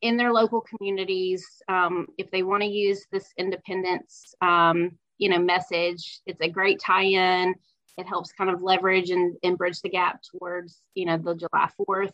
in 0.00 0.16
their 0.16 0.32
local 0.32 0.60
communities, 0.60 1.46
um, 1.68 2.06
if 2.18 2.30
they 2.30 2.42
want 2.42 2.62
to 2.62 2.68
use 2.68 3.04
this 3.12 3.28
independence, 3.36 4.34
um, 4.40 4.92
you 5.18 5.28
know, 5.28 5.38
message, 5.38 6.20
it's 6.26 6.40
a 6.40 6.48
great 6.48 6.80
tie-in. 6.80 7.54
It 7.98 8.06
helps 8.06 8.32
kind 8.32 8.50
of 8.50 8.62
leverage 8.62 9.10
and, 9.10 9.36
and 9.42 9.58
bridge 9.58 9.80
the 9.82 9.90
gap 9.90 10.20
towards, 10.22 10.80
you 10.94 11.04
know, 11.04 11.18
the 11.18 11.34
July 11.34 11.68
4th 11.78 12.10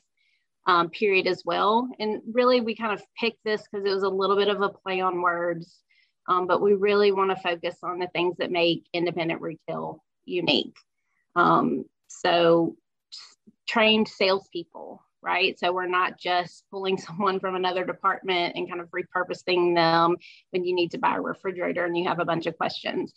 um, 0.68 0.90
period 0.90 1.26
as 1.26 1.42
well. 1.44 1.88
And 1.98 2.20
really, 2.30 2.60
we 2.60 2.76
kind 2.76 2.92
of 2.92 3.02
picked 3.18 3.42
this 3.42 3.62
because 3.62 3.86
it 3.86 3.92
was 3.92 4.02
a 4.02 4.08
little 4.08 4.36
bit 4.36 4.48
of 4.48 4.60
a 4.60 4.68
play 4.68 5.00
on 5.00 5.22
words, 5.22 5.80
um, 6.28 6.46
but 6.46 6.60
we 6.60 6.74
really 6.74 7.10
want 7.10 7.30
to 7.30 7.42
focus 7.42 7.78
on 7.82 7.98
the 7.98 8.06
things 8.08 8.36
that 8.36 8.52
make 8.52 8.86
independent 8.92 9.40
retail 9.40 10.04
unique. 10.26 10.76
Um, 11.34 11.86
so, 12.08 12.76
trained 13.66 14.08
salespeople, 14.08 15.02
right? 15.22 15.58
So, 15.58 15.72
we're 15.72 15.86
not 15.88 16.18
just 16.18 16.64
pulling 16.70 16.98
someone 16.98 17.40
from 17.40 17.56
another 17.56 17.86
department 17.86 18.54
and 18.54 18.68
kind 18.68 18.82
of 18.82 18.90
repurposing 18.90 19.74
them 19.74 20.16
when 20.50 20.66
you 20.66 20.74
need 20.74 20.90
to 20.90 20.98
buy 20.98 21.16
a 21.16 21.20
refrigerator 21.20 21.86
and 21.86 21.96
you 21.96 22.06
have 22.06 22.20
a 22.20 22.26
bunch 22.26 22.44
of 22.44 22.58
questions. 22.58 23.14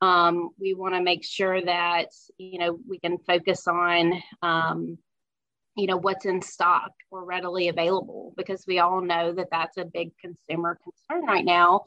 Um, 0.00 0.50
we 0.58 0.72
want 0.72 0.94
to 0.94 1.02
make 1.02 1.24
sure 1.24 1.60
that 1.62 2.08
you 2.38 2.58
know 2.58 2.78
we 2.88 2.98
can 2.98 3.18
focus 3.18 3.66
on 3.66 4.14
um, 4.40 4.98
you 5.76 5.86
know 5.86 5.96
what's 5.96 6.24
in 6.24 6.40
stock 6.40 6.92
or 7.10 7.24
readily 7.24 7.68
available 7.68 8.32
because 8.36 8.64
we 8.66 8.78
all 8.78 9.00
know 9.00 9.32
that 9.32 9.48
that's 9.50 9.76
a 9.76 9.84
big 9.84 10.10
consumer 10.18 10.78
concern 10.82 11.26
right 11.26 11.44
now. 11.44 11.84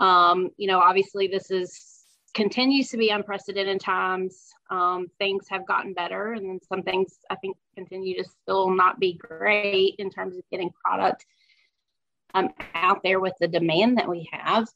Um, 0.00 0.50
you 0.56 0.66
know 0.66 0.78
obviously 0.78 1.26
this 1.26 1.50
is 1.50 2.04
continues 2.34 2.88
to 2.90 2.96
be 2.96 3.10
unprecedented 3.10 3.80
times. 3.80 4.50
Um, 4.70 5.08
things 5.18 5.46
have 5.50 5.66
gotten 5.66 5.92
better 5.94 6.32
and 6.32 6.48
then 6.48 6.58
some 6.66 6.82
things 6.82 7.18
i 7.28 7.36
think 7.36 7.54
continue 7.76 8.16
to 8.16 8.28
still 8.42 8.70
not 8.70 8.98
be 8.98 9.12
great 9.12 9.94
in 9.98 10.08
terms 10.08 10.38
of 10.38 10.42
getting 10.50 10.70
product 10.82 11.26
um, 12.32 12.48
out 12.74 13.02
there 13.02 13.20
with 13.20 13.34
the 13.40 13.46
demand 13.46 13.98
that 13.98 14.08
we 14.08 14.28
have 14.32 14.66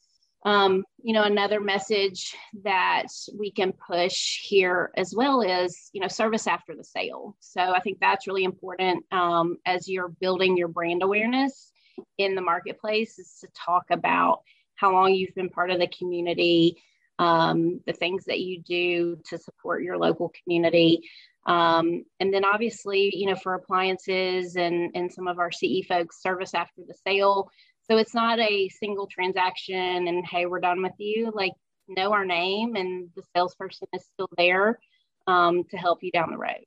um, 0.44 0.84
you 1.02 1.12
know, 1.12 1.24
another 1.24 1.60
message 1.60 2.34
that 2.62 3.06
we 3.36 3.50
can 3.50 3.72
push 3.72 4.40
here 4.42 4.90
as 4.96 5.12
well 5.16 5.40
is, 5.40 5.90
you 5.92 6.00
know, 6.00 6.08
service 6.08 6.46
after 6.46 6.76
the 6.76 6.84
sale. 6.84 7.36
So 7.40 7.60
I 7.60 7.80
think 7.80 7.98
that's 8.00 8.26
really 8.26 8.44
important 8.44 9.04
um, 9.12 9.56
as 9.66 9.88
you're 9.88 10.08
building 10.20 10.56
your 10.56 10.68
brand 10.68 11.02
awareness 11.02 11.72
in 12.18 12.34
the 12.36 12.40
marketplace 12.40 13.18
is 13.18 13.38
to 13.40 13.48
talk 13.54 13.84
about 13.90 14.42
how 14.76 14.92
long 14.92 15.12
you've 15.12 15.34
been 15.34 15.48
part 15.48 15.72
of 15.72 15.80
the 15.80 15.88
community, 15.88 16.76
um, 17.18 17.80
the 17.86 17.92
things 17.92 18.24
that 18.26 18.38
you 18.38 18.62
do 18.62 19.18
to 19.28 19.38
support 19.38 19.82
your 19.82 19.98
local 19.98 20.32
community. 20.44 21.02
Um, 21.46 22.04
and 22.20 22.32
then 22.32 22.44
obviously, 22.44 23.12
you 23.16 23.26
know, 23.26 23.34
for 23.34 23.54
appliances 23.54 24.54
and, 24.54 24.92
and 24.94 25.12
some 25.12 25.26
of 25.26 25.40
our 25.40 25.50
CE 25.50 25.84
folks, 25.88 26.22
service 26.22 26.54
after 26.54 26.82
the 26.86 26.94
sale 27.06 27.50
so 27.90 27.96
it's 27.96 28.14
not 28.14 28.38
a 28.38 28.68
single 28.68 29.06
transaction 29.06 30.08
and 30.08 30.26
hey, 30.26 30.46
we're 30.46 30.60
done 30.60 30.82
with 30.82 30.92
you. 30.98 31.32
Like 31.34 31.52
know 31.88 32.12
our 32.12 32.24
name 32.24 32.76
and 32.76 33.08
the 33.16 33.22
salesperson 33.34 33.88
is 33.94 34.04
still 34.04 34.28
there 34.36 34.78
um, 35.26 35.64
to 35.64 35.76
help 35.76 36.02
you 36.02 36.10
down 36.10 36.30
the 36.30 36.38
road. 36.38 36.64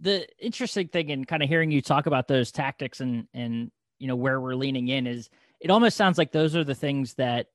The 0.00 0.26
interesting 0.38 0.88
thing 0.88 1.10
in 1.10 1.24
kind 1.24 1.42
of 1.42 1.48
hearing 1.48 1.70
you 1.70 1.82
talk 1.82 2.06
about 2.06 2.28
those 2.28 2.52
tactics 2.52 3.00
and 3.00 3.26
and 3.34 3.70
you 3.98 4.06
know 4.06 4.16
where 4.16 4.40
we're 4.40 4.54
leaning 4.54 4.88
in 4.88 5.06
is 5.06 5.28
it 5.60 5.70
almost 5.70 5.96
sounds 5.96 6.18
like 6.18 6.30
those 6.30 6.54
are 6.54 6.62
the 6.62 6.74
things 6.74 7.14
that 7.14 7.48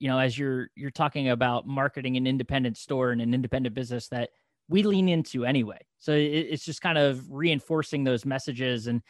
you 0.00 0.08
know 0.08 0.18
as 0.18 0.36
you're 0.36 0.68
you're 0.74 0.90
talking 0.90 1.28
about 1.28 1.66
marketing 1.66 2.16
an 2.16 2.26
independent 2.26 2.76
store 2.76 3.12
and 3.12 3.20
an 3.20 3.32
independent 3.32 3.72
business 3.72 4.08
that 4.08 4.30
we 4.68 4.82
lean 4.82 5.08
into 5.08 5.44
anyway 5.44 5.78
so 6.00 6.10
it, 6.10 6.24
it's 6.24 6.64
just 6.64 6.82
kind 6.82 6.98
of 6.98 7.30
reinforcing 7.30 8.02
those 8.02 8.26
messages 8.26 8.88
and 8.88 9.00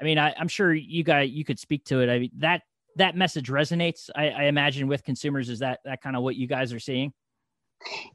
I 0.00 0.04
mean, 0.04 0.18
I, 0.18 0.34
am 0.38 0.48
sure 0.48 0.72
you 0.74 1.02
guys 1.04 1.30
you 1.30 1.44
could 1.44 1.58
speak 1.58 1.84
to 1.86 2.00
it. 2.00 2.10
I 2.10 2.18
mean, 2.18 2.30
that 2.38 2.62
that 2.96 3.16
message 3.16 3.48
resonates. 3.48 4.10
I, 4.14 4.28
I 4.28 4.42
imagine 4.44 4.88
with 4.88 5.04
consumers. 5.04 5.48
Is 5.48 5.60
that 5.60 5.80
that 5.84 6.02
kind 6.02 6.16
of 6.16 6.22
what 6.22 6.36
you 6.36 6.46
guys 6.46 6.72
are 6.72 6.80
seeing? 6.80 7.12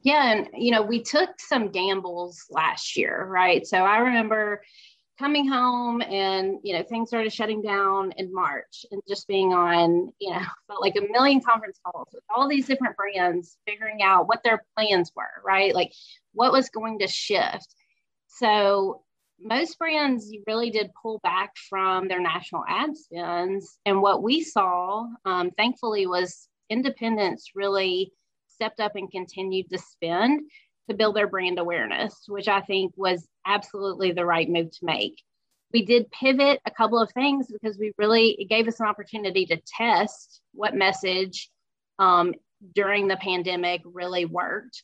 Yeah, 0.02 0.32
and 0.32 0.50
you 0.54 0.72
know, 0.72 0.82
we 0.82 1.02
took 1.02 1.30
some 1.40 1.70
gambles 1.70 2.46
last 2.50 2.98
year, 2.98 3.26
right? 3.30 3.66
So 3.66 3.78
I 3.78 3.98
remember 4.00 4.62
coming 5.22 5.48
home 5.48 6.02
and 6.02 6.58
you 6.64 6.74
know 6.76 6.82
things 6.82 7.10
started 7.10 7.32
shutting 7.32 7.62
down 7.62 8.12
in 8.18 8.34
march 8.34 8.88
and 8.90 9.00
just 9.08 9.28
being 9.28 9.54
on 9.54 10.12
you 10.20 10.32
know 10.32 10.42
felt 10.68 10.82
like 10.82 10.96
a 10.96 11.12
million 11.12 11.40
conference 11.40 11.80
calls 11.86 12.08
with 12.12 12.24
all 12.36 12.48
these 12.48 12.66
different 12.66 12.98
brands 12.98 13.58
figuring 13.68 14.02
out 14.02 14.28
what 14.28 14.42
their 14.44 14.64
plans 14.76 15.12
were 15.16 15.44
right 15.46 15.76
like 15.76 15.94
what 16.34 16.52
was 16.52 16.70
going 16.70 16.98
to 16.98 17.08
shift 17.08 17.76
so 18.26 19.04
most 19.44 19.78
brands 19.78 20.32
really 20.48 20.70
did 20.70 20.92
pull 21.02 21.20
back 21.24 21.52
from 21.70 22.08
their 22.08 22.22
national 22.22 22.64
ad 22.68 22.96
spends. 22.96 23.78
And 23.86 24.02
what 24.02 24.24
we 24.24 24.44
saw, 24.44 25.08
um, 25.26 25.52
thankfully, 25.52 26.08
was 26.08 26.48
independents 26.70 27.52
really 27.56 28.12
stepped 28.48 28.80
up 28.80 28.96
and 28.96 29.12
continued 29.12 29.70
to 29.70 29.78
spend 29.78 30.42
to 30.90 30.96
build 30.96 31.16
their 31.16 31.28
brand 31.28 31.60
awareness, 31.60 32.24
which 32.28 32.48
I 32.48 32.62
think 32.62 32.94
was 32.96 33.28
absolutely 33.46 34.12
the 34.12 34.26
right 34.26 34.50
move 34.50 34.72
to 34.72 34.86
make. 34.86 35.22
We 35.74 35.86
did 35.86 36.12
pivot 36.12 36.60
a 36.66 36.72
couple 36.72 37.00
of 37.00 37.12
things 37.12 37.48
because 37.52 37.78
we 37.78 37.94
really, 37.98 38.36
it 38.40 38.50
gave 38.50 38.68
us 38.68 38.80
an 38.80 38.88
opportunity 38.88 39.46
to 39.48 39.62
test 39.78 40.42
what 40.54 40.76
message 40.76 41.50
um, 41.98 42.34
during 42.76 43.08
the 43.08 43.18
pandemic 43.18 43.82
really 43.86 44.26
worked. 44.26 44.84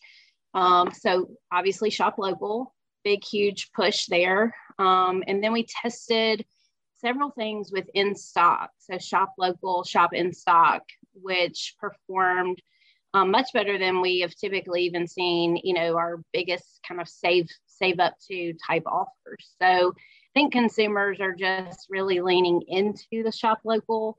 Um, 0.54 0.92
so 0.94 1.32
obviously, 1.52 1.90
shop 1.90 2.16
local 2.18 2.74
big, 3.04 3.24
huge 3.24 3.72
push 3.74 4.06
there. 4.08 4.54
Um, 4.80 5.24
and 5.28 5.44
then 5.44 5.54
we 5.54 5.66
tested 5.66 6.46
several 7.00 7.32
things 7.32 7.72
with 7.72 7.86
in 7.94 8.16
stock. 8.16 8.72
So 8.80 8.98
shop 8.98 9.34
local, 9.38 9.84
shop 9.84 10.14
in 10.14 10.34
stock, 10.34 10.84
which 11.14 11.76
performed 11.80 12.62
um, 13.14 13.32
much 13.32 13.54
better 13.54 13.78
than 13.78 14.02
we 14.02 14.20
have 14.20 14.36
typically 14.36 14.84
even 14.84 15.08
seen, 15.08 15.60
you 15.64 15.74
know, 15.74 15.98
our 15.98 16.22
biggest 16.34 16.80
kind 16.88 17.00
of 17.02 17.08
save 17.08 17.48
save 17.66 18.00
up 18.00 18.16
to 18.30 18.54
type 18.68 18.84
offers. 18.86 19.54
So 19.62 19.94
I 19.96 20.32
think 20.34 20.52
consumers 20.52 21.20
are 21.20 21.34
just 21.34 21.88
really 21.90 22.22
leaning 22.22 22.62
into 22.68 23.24
the 23.24 23.32
shop 23.32 23.60
local. 23.64 24.18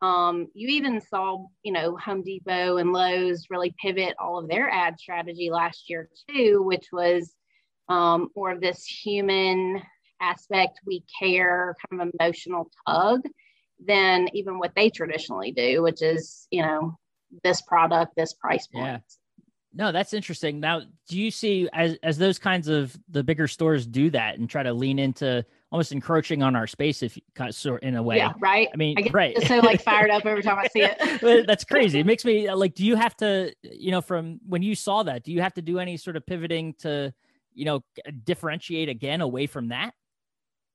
Um, 0.00 0.48
you 0.54 0.68
even 0.68 1.00
saw, 1.00 1.46
you 1.62 1.72
know, 1.72 1.96
Home 1.96 2.22
Depot 2.22 2.76
and 2.76 2.92
Lowe's 2.92 3.48
really 3.50 3.74
pivot 3.82 4.14
all 4.18 4.38
of 4.38 4.48
their 4.48 4.70
ad 4.70 4.98
strategy 4.98 5.50
last 5.50 5.90
year 5.90 6.08
too, 6.30 6.62
which 6.62 6.86
was 6.92 7.34
um, 7.88 8.30
more 8.36 8.50
of 8.50 8.60
this 8.60 8.84
human 8.84 9.82
aspect, 10.20 10.80
we 10.86 11.04
care, 11.18 11.74
kind 11.88 12.02
of 12.02 12.10
emotional 12.18 12.70
tug 12.86 13.22
than 13.84 14.28
even 14.34 14.58
what 14.58 14.74
they 14.74 14.90
traditionally 14.90 15.52
do, 15.52 15.82
which 15.82 16.02
is, 16.02 16.46
you 16.50 16.62
know, 16.62 16.96
this 17.44 17.60
product, 17.62 18.14
this 18.16 18.32
price 18.32 18.66
point. 18.66 18.86
Yeah. 18.86 18.98
No, 19.74 19.92
that's 19.92 20.14
interesting. 20.14 20.60
Now, 20.60 20.80
do 21.08 21.18
you 21.18 21.30
see 21.30 21.68
as 21.72 21.98
as 22.02 22.16
those 22.16 22.38
kinds 22.38 22.68
of 22.68 22.98
the 23.10 23.22
bigger 23.22 23.46
stores 23.46 23.86
do 23.86 24.10
that 24.10 24.38
and 24.38 24.48
try 24.48 24.62
to 24.62 24.72
lean 24.72 24.98
into 24.98 25.44
almost 25.70 25.92
encroaching 25.92 26.42
on 26.42 26.56
our 26.56 26.66
space, 26.66 27.02
if 27.02 27.18
sort 27.50 27.82
in 27.82 27.94
a 27.94 28.02
way? 28.02 28.16
Yeah, 28.16 28.32
right. 28.40 28.68
I 28.72 28.76
mean, 28.76 28.96
I 28.98 29.02
get 29.02 29.12
right. 29.12 29.40
So 29.46 29.58
like 29.58 29.82
fired 29.82 30.10
up 30.10 30.24
every 30.24 30.42
time 30.42 30.58
I 30.58 30.68
see 30.68 30.82
it. 30.82 31.46
that's 31.46 31.64
crazy. 31.64 32.00
It 32.00 32.06
makes 32.06 32.24
me 32.24 32.52
like. 32.52 32.74
Do 32.74 32.84
you 32.84 32.96
have 32.96 33.14
to, 33.18 33.54
you 33.62 33.90
know, 33.90 34.00
from 34.00 34.40
when 34.48 34.62
you 34.62 34.74
saw 34.74 35.02
that, 35.02 35.22
do 35.22 35.32
you 35.32 35.42
have 35.42 35.54
to 35.54 35.62
do 35.62 35.78
any 35.78 35.98
sort 35.98 36.16
of 36.16 36.24
pivoting 36.26 36.74
to, 36.80 37.12
you 37.58 37.64
know, 37.64 37.82
differentiate 38.24 38.88
again 38.88 39.20
away 39.20 39.46
from 39.46 39.68
that? 39.68 39.92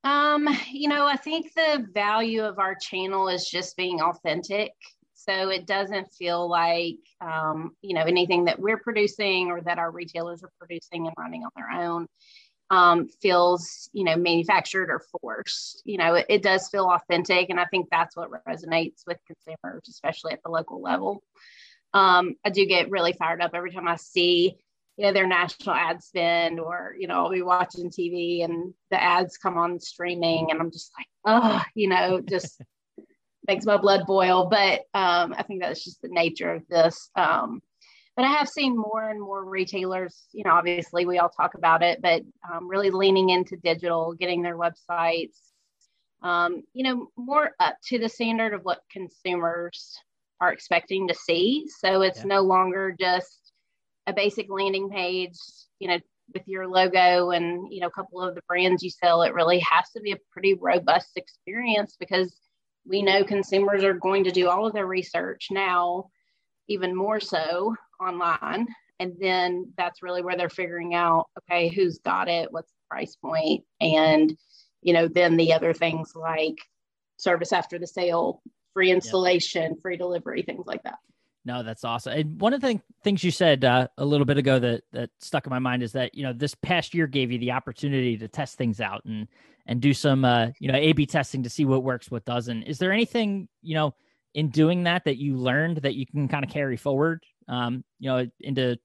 Um, 0.04 0.48
you 0.72 0.90
know, 0.90 1.06
I 1.06 1.16
think 1.16 1.54
the 1.54 1.88
value 1.94 2.44
of 2.44 2.60
our 2.60 2.76
channel 2.76 3.30
is 3.30 3.48
just 3.48 3.78
being 3.78 4.02
authentic. 4.02 4.72
So 5.14 5.50
it 5.50 5.66
doesn't 5.66 6.12
feel 6.14 6.50
like, 6.50 6.98
um, 7.22 7.72
you 7.82 7.94
know, 7.96 8.02
anything 8.02 8.46
that 8.46 8.60
we're 8.60 8.80
producing 8.80 9.48
or 9.48 9.62
that 9.62 9.80
our 9.80 9.90
retailers 9.90 10.44
are 10.44 10.52
producing 10.60 11.08
and 11.08 11.16
running 11.18 11.44
on 11.44 11.52
their 11.56 11.72
own 11.82 12.08
um, 12.70 13.08
feels, 13.22 13.90
you 13.94 14.04
know, 14.04 14.18
manufactured 14.18 14.90
or 14.90 15.02
forced. 15.22 15.82
You 15.86 15.98
know, 15.98 16.16
it, 16.16 16.26
it 16.28 16.44
does 16.44 16.68
feel 16.68 16.90
authentic. 16.90 17.50
And 17.50 17.60
I 17.60 17.66
think 17.66 17.88
that's 17.90 18.18
what 18.18 18.32
resonates 18.46 19.04
with 19.08 19.18
consumers, 19.26 19.84
especially 19.88 20.34
at 20.34 20.44
the 20.44 20.52
local 20.52 20.82
level. 20.82 21.24
Um, 21.94 22.36
I 22.44 22.50
do 22.50 22.66
get 22.66 22.90
really 22.90 23.14
fired 23.14 23.42
up 23.42 23.52
every 23.54 23.72
time 23.72 23.88
I 23.88 23.96
see 23.96 24.58
you 24.98 25.06
know 25.06 25.14
their 25.14 25.28
national 25.28 25.76
ad 25.76 26.04
spend 26.04 26.60
or 26.60 26.96
you 26.98 27.08
know 27.08 27.16
i'll 27.16 27.32
be 27.32 27.42
watching 27.42 27.90
tv 27.90 28.44
and 28.44 28.74
the 28.92 29.02
ads 29.02 29.38
come 29.38 29.58
on 29.58 29.80
streaming 29.80 30.48
and 30.52 30.60
i'm 30.62 30.72
just 30.72 30.92
like 30.98 31.08
oh 31.26 31.62
you 31.76 31.88
know 31.88 32.22
just 32.22 32.62
makes 33.48 33.66
my 33.66 33.76
blood 33.76 34.06
boil. 34.06 34.48
But 34.50 34.82
um, 34.94 35.36
i 35.38 35.44
think 35.44 35.62
that's 35.62 35.84
just 35.84 36.02
the 36.02 36.08
nature 36.08 36.54
of 36.54 36.68
this. 36.70 37.10
Um, 37.16 37.62
but 38.16 38.26
i 38.26 38.30
have 38.30 38.48
seen 38.48 38.78
more 38.78 39.10
and 39.10 39.20
more 39.20 39.44
retailers 39.44 40.28
you 40.32 40.44
know 40.44 40.52
obviously 40.52 41.06
we 41.06 41.18
all 41.18 41.30
talk 41.30 41.56
about 41.56 41.82
it 41.82 42.02
but 42.02 42.22
um, 42.52 42.68
really 42.68 42.92
leaning 42.92 43.30
into 43.30 43.58
digital 43.58 44.14
getting 44.14 44.44
their 44.44 44.58
websites 44.58 45.40
um, 46.22 46.64
you 46.74 46.84
know 46.84 47.08
more 47.18 47.52
up 47.60 47.76
to 47.88 48.00
the 48.00 48.08
standard 48.08 48.54
of 48.54 48.62
what 48.62 48.82
consumers 48.92 49.98
are 50.44 50.52
expecting 50.52 51.08
to 51.08 51.16
see. 51.16 51.66
So 51.80 52.02
it's 52.02 52.20
yeah. 52.20 52.36
no 52.36 52.42
longer 52.42 52.94
just 53.00 53.43
a 54.08 54.14
basic 54.14 54.50
landing 54.50 54.90
page, 54.90 55.38
you 55.80 55.88
know, 55.88 56.00
with 56.34 56.44
your 56.48 56.68
logo 56.68 57.32
and 57.32 57.72
you 57.72 57.82
know 57.82 57.88
a 57.88 57.92
couple 57.92 58.22
of 58.22 58.36
the 58.36 58.42
brands 58.48 58.84
you 58.84 58.90
sell, 58.90 59.22
it 59.22 59.34
really 59.34 59.60
has 59.60 59.90
to 59.92 60.02
be 60.02 60.12
a 60.12 60.18
pretty 60.32 60.54
robust 60.54 61.12
experience 61.16 61.96
because 62.00 62.34
we 62.86 63.02
know 63.02 63.24
consumers 63.24 63.84
are 63.84 63.94
going 63.94 64.26
to 64.26 64.32
do 64.32 64.50
all 64.50 64.66
of 64.66 64.74
their 64.74 64.86
research 64.86 65.48
now, 65.52 66.10
even 66.68 66.96
more 66.96 67.20
so 67.20 67.76
online. 68.02 68.68
And 69.00 69.14
then 69.20 69.74
that's 69.78 70.04
really 70.04 70.22
where 70.22 70.38
they're 70.38 70.50
figuring 70.50 70.94
out, 70.94 71.28
okay, 71.40 71.70
who's 71.70 72.00
got 72.00 72.30
it, 72.30 72.52
what's 72.52 72.72
the 72.72 72.78
price 72.90 73.16
point, 73.16 73.64
and 73.82 74.36
you 74.82 74.94
know, 74.94 75.08
then 75.08 75.38
the 75.38 75.54
other 75.54 75.74
things 75.74 76.14
like 76.16 76.58
service 77.18 77.54
after 77.54 77.80
the 77.80 77.88
sale, 77.88 78.42
free 78.74 78.92
installation, 78.92 79.64
yep. 79.64 79.82
free 79.82 79.98
delivery, 79.98 80.42
things 80.42 80.66
like 80.66 80.84
that. 80.84 81.00
No, 81.46 81.62
that's 81.62 81.84
awesome. 81.84 82.14
And 82.14 82.40
one 82.40 82.54
of 82.54 82.62
the 82.62 82.80
things 83.04 83.24
you 83.24 83.32
said 83.32 83.66
uh, 83.66 83.88
a 83.98 84.06
little 84.06 84.26
bit 84.26 84.38
ago 84.38 84.60
that 84.60 84.84
that 84.94 85.10
stuck 85.20 85.46
in 85.46 85.50
my 85.50 85.60
mind 85.60 85.84
is 85.84 85.92
that 85.92 86.16
you 86.16 86.24
know 86.24 86.32
this 86.32 86.56
past 86.56 86.94
year 86.94 87.06
gave 87.06 87.32
you 87.32 87.38
the 87.38 87.52
opportunity 87.52 88.18
to 88.18 88.28
test 88.28 88.58
things 88.58 88.80
out 88.80 89.04
and 89.06 89.28
and 89.66 89.82
do 89.82 89.94
some 89.94 90.24
uh, 90.24 90.48
you 90.60 90.72
know 90.72 90.78
A/B 90.78 91.06
testing 91.06 91.44
to 91.44 91.50
see 91.50 91.66
what 91.66 91.84
works, 91.84 92.10
what 92.10 92.24
doesn't. 92.26 92.64
Is 92.64 92.78
there 92.78 92.94
anything 92.94 93.50
you 93.62 93.76
know 93.76 93.94
in 94.34 94.50
doing 94.50 94.84
that 94.84 95.04
that 95.06 95.18
you 95.18 95.38
learned 95.38 95.78
that 95.78 95.96
you 95.96 96.06
can 96.06 96.28
kind 96.28 96.44
of 96.44 96.50
carry 96.50 96.78
forward, 96.78 97.24
um, 97.48 97.84
you 98.00 98.10
know, 98.10 98.26
into 98.40 98.78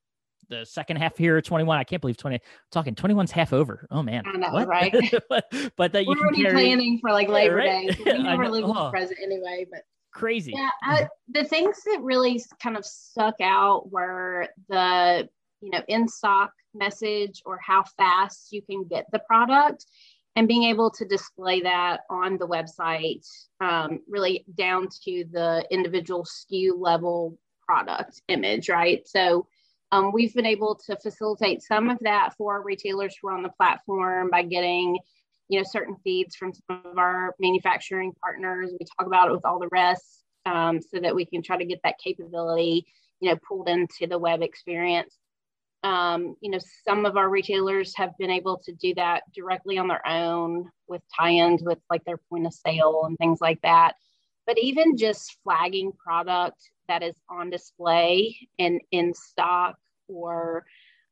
the 0.49 0.65
second 0.65 0.97
half 0.97 1.17
here 1.17 1.37
at 1.37 1.45
21. 1.45 1.79
I 1.79 1.85
can't 1.85 2.01
believe 2.01 2.17
20 2.17 2.41
talking 2.71 2.95
21's 2.95 3.31
half 3.31 3.53
over. 3.53 3.87
Oh 3.91 4.03
man. 4.03 4.25
I 4.27 4.37
know, 4.37 4.51
what? 4.51 4.69
right? 4.69 4.93
but, 5.29 5.93
that 5.93 6.05
you 6.05 6.09
We're 6.09 6.27
already 6.27 6.43
carry, 6.43 6.55
planning 6.55 6.99
for 7.01 7.13
like 7.13 7.29
Labor 7.29 7.63
yeah, 7.63 7.77
right? 7.77 8.05
Day. 8.05 8.13
We 8.13 8.23
never 8.23 8.49
live 8.49 8.65
oh. 8.65 8.91
present 8.91 9.19
anyway, 9.23 9.67
but 9.71 9.83
crazy. 10.13 10.53
Yeah, 10.57 10.71
I, 10.83 11.09
the 11.29 11.45
things 11.45 11.83
that 11.85 12.01
really 12.03 12.43
kind 12.63 12.77
of 12.77 12.85
stuck 12.85 13.37
out 13.41 13.91
were 13.91 14.49
the 14.69 15.29
you 15.61 15.71
know 15.71 15.83
in 15.89 16.09
stock 16.09 16.53
message 16.75 17.43
or 17.45 17.59
how 17.65 17.85
fast 17.97 18.53
you 18.53 18.63
can 18.63 18.85
get 18.85 19.07
the 19.13 19.19
product 19.21 19.87
and 20.37 20.47
being 20.47 20.65
able 20.65 20.91
to 20.91 21.05
display 21.05 21.63
that 21.63 22.03
on 22.09 22.39
the 22.39 22.47
website 22.47 23.27
um, 23.61 24.01
really 24.09 24.45
down 24.57 24.89
to 25.05 25.25
the 25.33 25.67
individual 25.71 26.25
SKU 26.25 26.73
level 26.77 27.37
product 27.67 28.23
image, 28.29 28.69
right? 28.69 29.07
So 29.07 29.47
um, 29.91 30.13
we've 30.13 30.35
been 30.35 30.47
able 30.47 30.79
to 30.87 30.97
facilitate 30.97 31.63
some 31.63 31.91
of 31.91 31.99
that 32.03 32.35
for 32.37 32.63
retailers 32.63 33.17
who 33.21 33.29
are 33.29 33.35
on 33.35 33.43
the 33.43 33.49
platform 33.49 34.31
by 34.31 34.43
getting 34.43 34.99
you 35.49 35.59
know 35.59 35.65
certain 35.65 35.97
feeds 36.05 36.37
from 36.37 36.53
some 36.53 36.83
of 36.85 36.99
our 36.99 37.35
manufacturing 37.39 38.13
partners. 38.23 38.71
We 38.73 38.87
talk 38.99 39.07
about 39.07 39.29
it 39.29 39.33
with 39.33 39.45
all 39.45 39.59
the 39.59 39.69
rest 39.69 40.25
um, 40.47 40.81
so 40.81 41.01
that 41.01 41.15
we 41.15 41.25
can 41.27 41.43
try 41.43 41.57
to 41.57 41.65
get 41.65 41.81
that 41.85 41.99
capability 42.03 42.87
you 43.21 43.31
know 43.31 43.39
pulled 43.49 43.69
into 43.69 44.07
the 44.09 44.19
web 44.19 44.43
experience. 44.43 45.17
Um, 45.85 46.35
you 46.41 46.51
know 46.51 46.59
some 46.87 47.07
of 47.07 47.17
our 47.17 47.29
retailers 47.29 47.95
have 47.97 48.17
been 48.19 48.31
able 48.31 48.59
to 48.65 48.73
do 48.73 48.95
that 48.95 49.23
directly 49.35 49.79
on 49.79 49.89
their 49.89 50.07
own 50.07 50.69
with 50.89 51.03
tie-ins 51.19 51.63
with 51.63 51.79
like 51.91 52.05
their 52.05 52.19
point 52.31 52.47
of 52.47 52.53
sale 52.53 53.03
and 53.05 53.17
things 53.19 53.39
like 53.41 53.61
that. 53.63 53.95
But 54.47 54.59
even 54.59 54.97
just 54.97 55.37
flagging 55.45 55.93
product 55.93 56.57
that 56.89 57.03
is 57.03 57.15
on 57.31 57.51
display 57.51 58.37
and 58.59 58.81
in 58.91 59.15
stock 59.15 59.77
or 60.09 60.65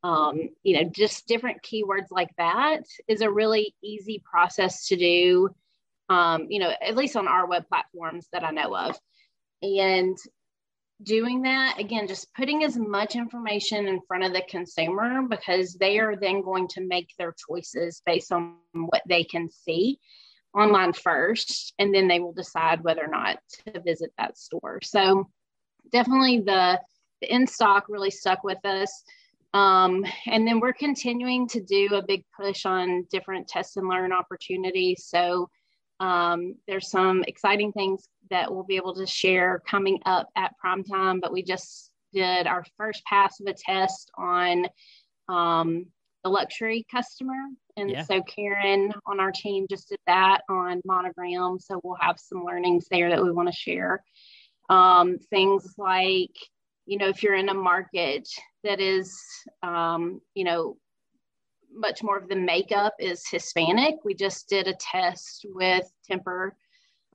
um, 0.07 0.51
you 0.63 0.77
know, 0.77 0.89
just 0.89 1.27
different 1.27 1.63
keywords 1.63 2.13
like 2.13 2.31
that 2.39 2.83
is 3.09 3.23
a 3.23 3.31
really 3.31 3.75
easy 3.83 4.23
process 4.25 4.87
to 4.87 4.97
do, 4.97 5.49
um, 6.09 6.47
you 6.49 6.61
know, 6.61 6.73
at 6.81 6.97
least 6.97 7.17
on 7.17 7.27
our 7.27 7.49
web 7.49 7.67
platforms 7.67 8.29
that 8.33 8.45
I 8.45 8.53
know 8.53 8.77
of. 8.77 8.97
And 9.63 10.17
doing 11.03 11.43
that, 11.43 11.81
again, 11.81 12.07
just 12.07 12.33
putting 12.35 12.63
as 12.63 12.77
much 12.77 13.17
information 13.17 13.89
in 13.89 14.01
front 14.07 14.23
of 14.23 14.33
the 14.33 14.43
consumer 14.49 15.23
because 15.29 15.75
they 15.75 15.99
are 15.99 16.15
then 16.15 16.41
going 16.41 16.69
to 16.69 16.87
make 16.87 17.13
their 17.19 17.35
choices 17.49 18.01
based 18.07 18.31
on 18.31 18.55
what 18.75 19.03
they 19.09 19.25
can 19.25 19.51
see 19.51 19.99
online 20.55 20.93
first, 20.93 21.75
and 21.81 21.93
then 21.93 22.07
they 22.07 22.21
will 22.21 22.33
decide 22.33 22.85
whether 22.85 23.03
or 23.03 23.11
not 23.11 23.39
to 23.65 23.81
visit 23.81 24.13
that 24.19 24.39
store. 24.39 24.79
So 24.85 25.29
definitely 25.91 26.43
the, 26.43 26.81
the 27.21 27.35
in 27.35 27.49
stock 27.49 27.87
really 27.89 28.13
stuck 28.13 28.45
with 28.45 28.65
us. 28.65 29.03
Um, 29.57 30.05
and 30.27 30.47
then 30.47 30.61
we're 30.61 30.75
continuing 30.75 31.49
to 31.49 31.63
do 31.63 31.89
a 31.95 32.05
big 32.07 32.25
push 32.39 32.67
on 32.67 33.07
different 33.11 33.49
test 33.49 33.79
and 33.79 33.89
learn 33.89 34.13
opportunities. 34.13 35.07
So 35.09 35.49
um, 35.99 36.57
there's 36.69 36.91
some 36.91 37.25
exciting 37.27 37.73
things 37.73 38.07
that 38.29 38.53
we'll 38.53 38.65
be 38.65 38.77
able 38.77 38.95
to 38.97 39.07
share 39.07 39.63
coming 39.67 39.99
up 40.05 40.29
at 40.37 40.59
prime 40.59 40.85
time, 40.85 41.21
but 41.21 41.33
we 41.33 41.43
just 41.43 41.91
did 42.13 42.47
our 42.47 42.65
first 42.77 43.03
pass 43.07 43.41
of 43.41 43.47
a 43.47 43.55
test 43.55 44.11
on 44.19 44.67
um, 45.31 45.87
the 46.23 46.29
luxury 46.29 46.85
customer. 46.91 47.49
And 47.79 47.91
yeah. 47.91 48.03
so 48.03 48.21
Karen 48.23 48.93
on 49.07 49.21
our 49.21 49.33
team 49.33 49.65
just 49.71 49.89
did 49.89 50.01
that 50.07 50.43
on 50.51 50.83
monogram. 50.85 51.61
So 51.61 51.81
we'll 51.83 51.97
have 51.99 52.19
some 52.19 52.45
learnings 52.45 52.89
there 52.91 53.09
that 53.09 53.25
we 53.25 53.33
want 53.33 53.49
to 53.49 53.57
share. 53.57 54.05
Um, 54.69 55.17
things 55.31 55.77
like 55.79 56.37
you 56.87 56.99
know, 56.99 57.09
if 57.09 57.23
you're 57.23 57.35
in 57.35 57.49
a 57.49 57.55
market 57.55 58.29
that 58.63 58.81
is, 58.81 59.15
um, 59.63 60.21
you 60.35 60.45
know, 60.45 60.77
much 61.73 62.03
more 62.03 62.17
of 62.17 62.29
the 62.29 62.37
makeup 62.37 62.95
is 62.99 63.29
Hispanic, 63.29 63.97
we 64.05 64.15
just 64.15 64.49
did 64.49 64.67
a 64.67 64.75
test 64.75 65.45
with 65.53 65.91
Tempur 66.09 66.53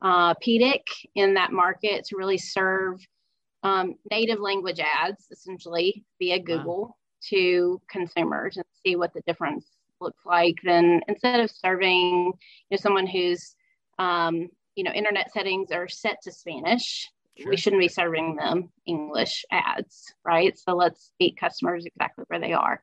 uh, 0.01 0.33
Pedic 0.35 0.83
in 1.15 1.33
that 1.35 1.51
market 1.51 2.05
to 2.05 2.17
really 2.17 2.37
serve 2.37 2.99
um, 3.63 3.95
native 4.09 4.39
language 4.39 4.79
ads, 4.79 5.27
essentially 5.31 6.03
via 6.19 6.39
Google 6.39 6.81
wow. 6.81 6.95
to 7.29 7.81
consumers 7.89 8.57
and 8.57 8.65
see 8.85 8.95
what 8.95 9.13
the 9.13 9.21
difference 9.21 9.65
looks 9.99 10.25
like. 10.25 10.55
Then 10.63 11.01
instead 11.07 11.39
of 11.39 11.51
serving, 11.51 12.25
you 12.25 12.33
know, 12.71 12.77
someone 12.77 13.07
whose 13.07 13.55
um, 13.99 14.49
you 14.75 14.83
know 14.83 14.91
internet 14.91 15.31
settings 15.31 15.71
are 15.71 15.87
set 15.87 16.21
to 16.23 16.31
Spanish, 16.31 17.07
Sure. 17.37 17.49
We 17.49 17.57
shouldn't 17.57 17.79
be 17.79 17.87
serving 17.87 18.35
them 18.35 18.69
English 18.85 19.45
ads, 19.51 20.13
right? 20.25 20.57
So 20.59 20.73
let's 20.73 21.13
meet 21.17 21.37
customers 21.37 21.85
exactly 21.85 22.25
where 22.27 22.41
they 22.41 22.51
are. 22.51 22.81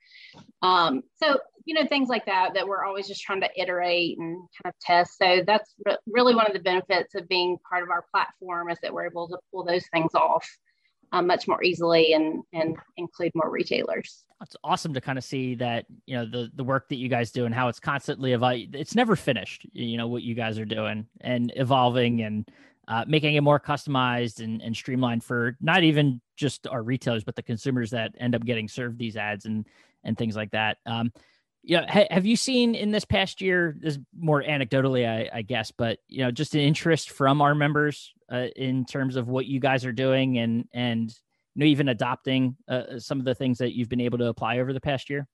Um, 0.62 1.02
so, 1.22 1.38
you 1.66 1.74
know, 1.74 1.86
things 1.86 2.08
like 2.08 2.24
that, 2.26 2.54
that 2.54 2.66
we're 2.66 2.82
always 2.82 3.06
just 3.06 3.20
trying 3.20 3.42
to 3.42 3.60
iterate 3.60 4.16
and 4.18 4.36
kind 4.36 4.72
of 4.72 4.74
test. 4.80 5.18
So 5.18 5.42
that's 5.46 5.74
re- 5.84 5.98
really 6.06 6.34
one 6.34 6.46
of 6.46 6.54
the 6.54 6.60
benefits 6.60 7.14
of 7.14 7.28
being 7.28 7.58
part 7.68 7.82
of 7.82 7.90
our 7.90 8.06
platform 8.10 8.70
is 8.70 8.78
that 8.80 8.92
we're 8.92 9.06
able 9.06 9.28
to 9.28 9.38
pull 9.52 9.64
those 9.64 9.84
things 9.92 10.14
off 10.14 10.48
um, 11.12 11.26
much 11.26 11.46
more 11.46 11.62
easily 11.62 12.14
and, 12.14 12.42
and 12.54 12.76
include 12.96 13.32
more 13.34 13.50
retailers. 13.50 14.24
It's 14.40 14.56
awesome 14.64 14.94
to 14.94 15.00
kind 15.02 15.18
of 15.18 15.24
see 15.24 15.56
that, 15.56 15.84
you 16.06 16.16
know, 16.16 16.24
the, 16.24 16.50
the 16.54 16.64
work 16.64 16.88
that 16.88 16.96
you 16.96 17.10
guys 17.10 17.32
do 17.32 17.44
and 17.44 17.54
how 17.54 17.68
it's 17.68 17.80
constantly 17.80 18.32
evolving. 18.32 18.70
It's 18.72 18.94
never 18.94 19.14
finished, 19.14 19.66
you 19.72 19.98
know, 19.98 20.08
what 20.08 20.22
you 20.22 20.34
guys 20.34 20.58
are 20.58 20.64
doing 20.64 21.06
and 21.20 21.52
evolving 21.54 22.22
and, 22.22 22.50
uh, 22.88 23.04
making 23.06 23.34
it 23.34 23.42
more 23.42 23.60
customized 23.60 24.42
and, 24.42 24.62
and 24.62 24.74
streamlined 24.74 25.22
for 25.22 25.56
not 25.60 25.82
even 25.82 26.20
just 26.36 26.66
our 26.66 26.82
retailers, 26.82 27.22
but 27.22 27.36
the 27.36 27.42
consumers 27.42 27.90
that 27.90 28.14
end 28.18 28.34
up 28.34 28.44
getting 28.44 28.66
served 28.66 28.98
these 28.98 29.16
ads 29.16 29.44
and 29.44 29.66
and 30.04 30.16
things 30.16 30.34
like 30.34 30.50
that. 30.52 30.78
Um, 30.86 31.12
yeah, 31.62 31.84
ha- 31.90 32.06
have 32.10 32.24
you 32.24 32.34
seen 32.34 32.74
in 32.74 32.90
this 32.90 33.04
past 33.04 33.42
year? 33.42 33.76
This 33.78 33.98
more 34.18 34.42
anecdotally, 34.42 35.06
I, 35.06 35.28
I, 35.38 35.42
guess, 35.42 35.70
but 35.70 35.98
you 36.08 36.24
know, 36.24 36.30
just 36.30 36.54
an 36.54 36.60
interest 36.60 37.10
from 37.10 37.42
our 37.42 37.54
members 37.54 38.14
uh, 38.32 38.46
in 38.56 38.86
terms 38.86 39.16
of 39.16 39.28
what 39.28 39.44
you 39.44 39.60
guys 39.60 39.84
are 39.84 39.92
doing 39.92 40.38
and 40.38 40.64
and 40.72 41.10
you 41.54 41.60
know 41.60 41.66
even 41.66 41.88
adopting 41.88 42.56
uh, 42.68 42.98
some 42.98 43.18
of 43.18 43.26
the 43.26 43.34
things 43.34 43.58
that 43.58 43.76
you've 43.76 43.90
been 43.90 44.00
able 44.00 44.18
to 44.18 44.28
apply 44.28 44.60
over 44.60 44.72
the 44.72 44.80
past 44.80 45.10
year. 45.10 45.28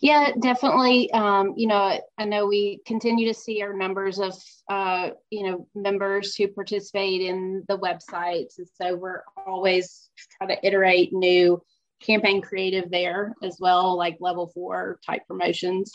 Yeah, 0.00 0.30
definitely. 0.40 1.10
Um, 1.12 1.54
you 1.56 1.66
know, 1.66 2.00
I 2.18 2.24
know 2.24 2.46
we 2.46 2.80
continue 2.86 3.26
to 3.26 3.34
see 3.38 3.62
our 3.62 3.72
numbers 3.72 4.18
of, 4.18 4.34
uh, 4.70 5.10
you 5.30 5.44
know, 5.44 5.68
members 5.74 6.34
who 6.34 6.48
participate 6.48 7.20
in 7.20 7.64
the 7.68 7.78
websites. 7.78 8.58
And 8.58 8.68
so 8.80 8.96
we're 8.96 9.22
always 9.46 10.08
trying 10.38 10.50
to 10.50 10.66
iterate 10.66 11.12
new 11.12 11.60
campaign 12.00 12.40
creative 12.40 12.90
there 12.90 13.34
as 13.42 13.56
well, 13.60 13.96
like 13.96 14.16
level 14.20 14.46
four 14.54 14.98
type 15.04 15.22
promotions. 15.26 15.92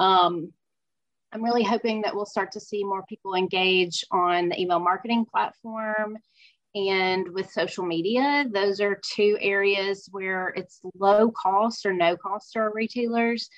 Um, 0.00 0.52
I'm 1.32 1.42
really 1.44 1.64
hoping 1.64 2.02
that 2.02 2.14
we'll 2.14 2.26
start 2.26 2.52
to 2.52 2.60
see 2.60 2.84
more 2.84 3.04
people 3.08 3.34
engage 3.34 4.04
on 4.10 4.48
the 4.48 4.60
email 4.60 4.80
marketing 4.80 5.26
platform 5.30 6.16
and 6.74 7.28
with 7.32 7.50
social 7.50 7.84
media. 7.84 8.46
Those 8.50 8.80
are 8.80 9.00
two 9.02 9.36
areas 9.40 10.08
where 10.10 10.48
it's 10.56 10.80
low 10.94 11.30
cost 11.30 11.84
or 11.84 11.92
no 11.92 12.16
cost 12.16 12.52
to 12.52 12.60
our 12.60 12.72
retailers. 12.72 13.48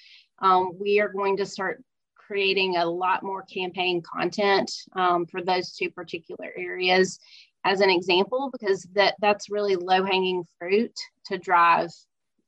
Um, 0.40 0.72
we 0.78 1.00
are 1.00 1.08
going 1.08 1.36
to 1.36 1.46
start 1.46 1.82
creating 2.16 2.76
a 2.76 2.86
lot 2.86 3.22
more 3.22 3.42
campaign 3.42 4.02
content 4.02 4.70
um, 4.96 5.26
for 5.26 5.42
those 5.42 5.72
two 5.72 5.90
particular 5.90 6.50
areas 6.56 7.18
as 7.64 7.80
an 7.80 7.90
example 7.90 8.50
because 8.52 8.86
that 8.94 9.14
that's 9.20 9.50
really 9.50 9.76
low 9.76 10.04
hanging 10.04 10.44
fruit 10.58 10.92
to 11.26 11.38
drive 11.38 11.90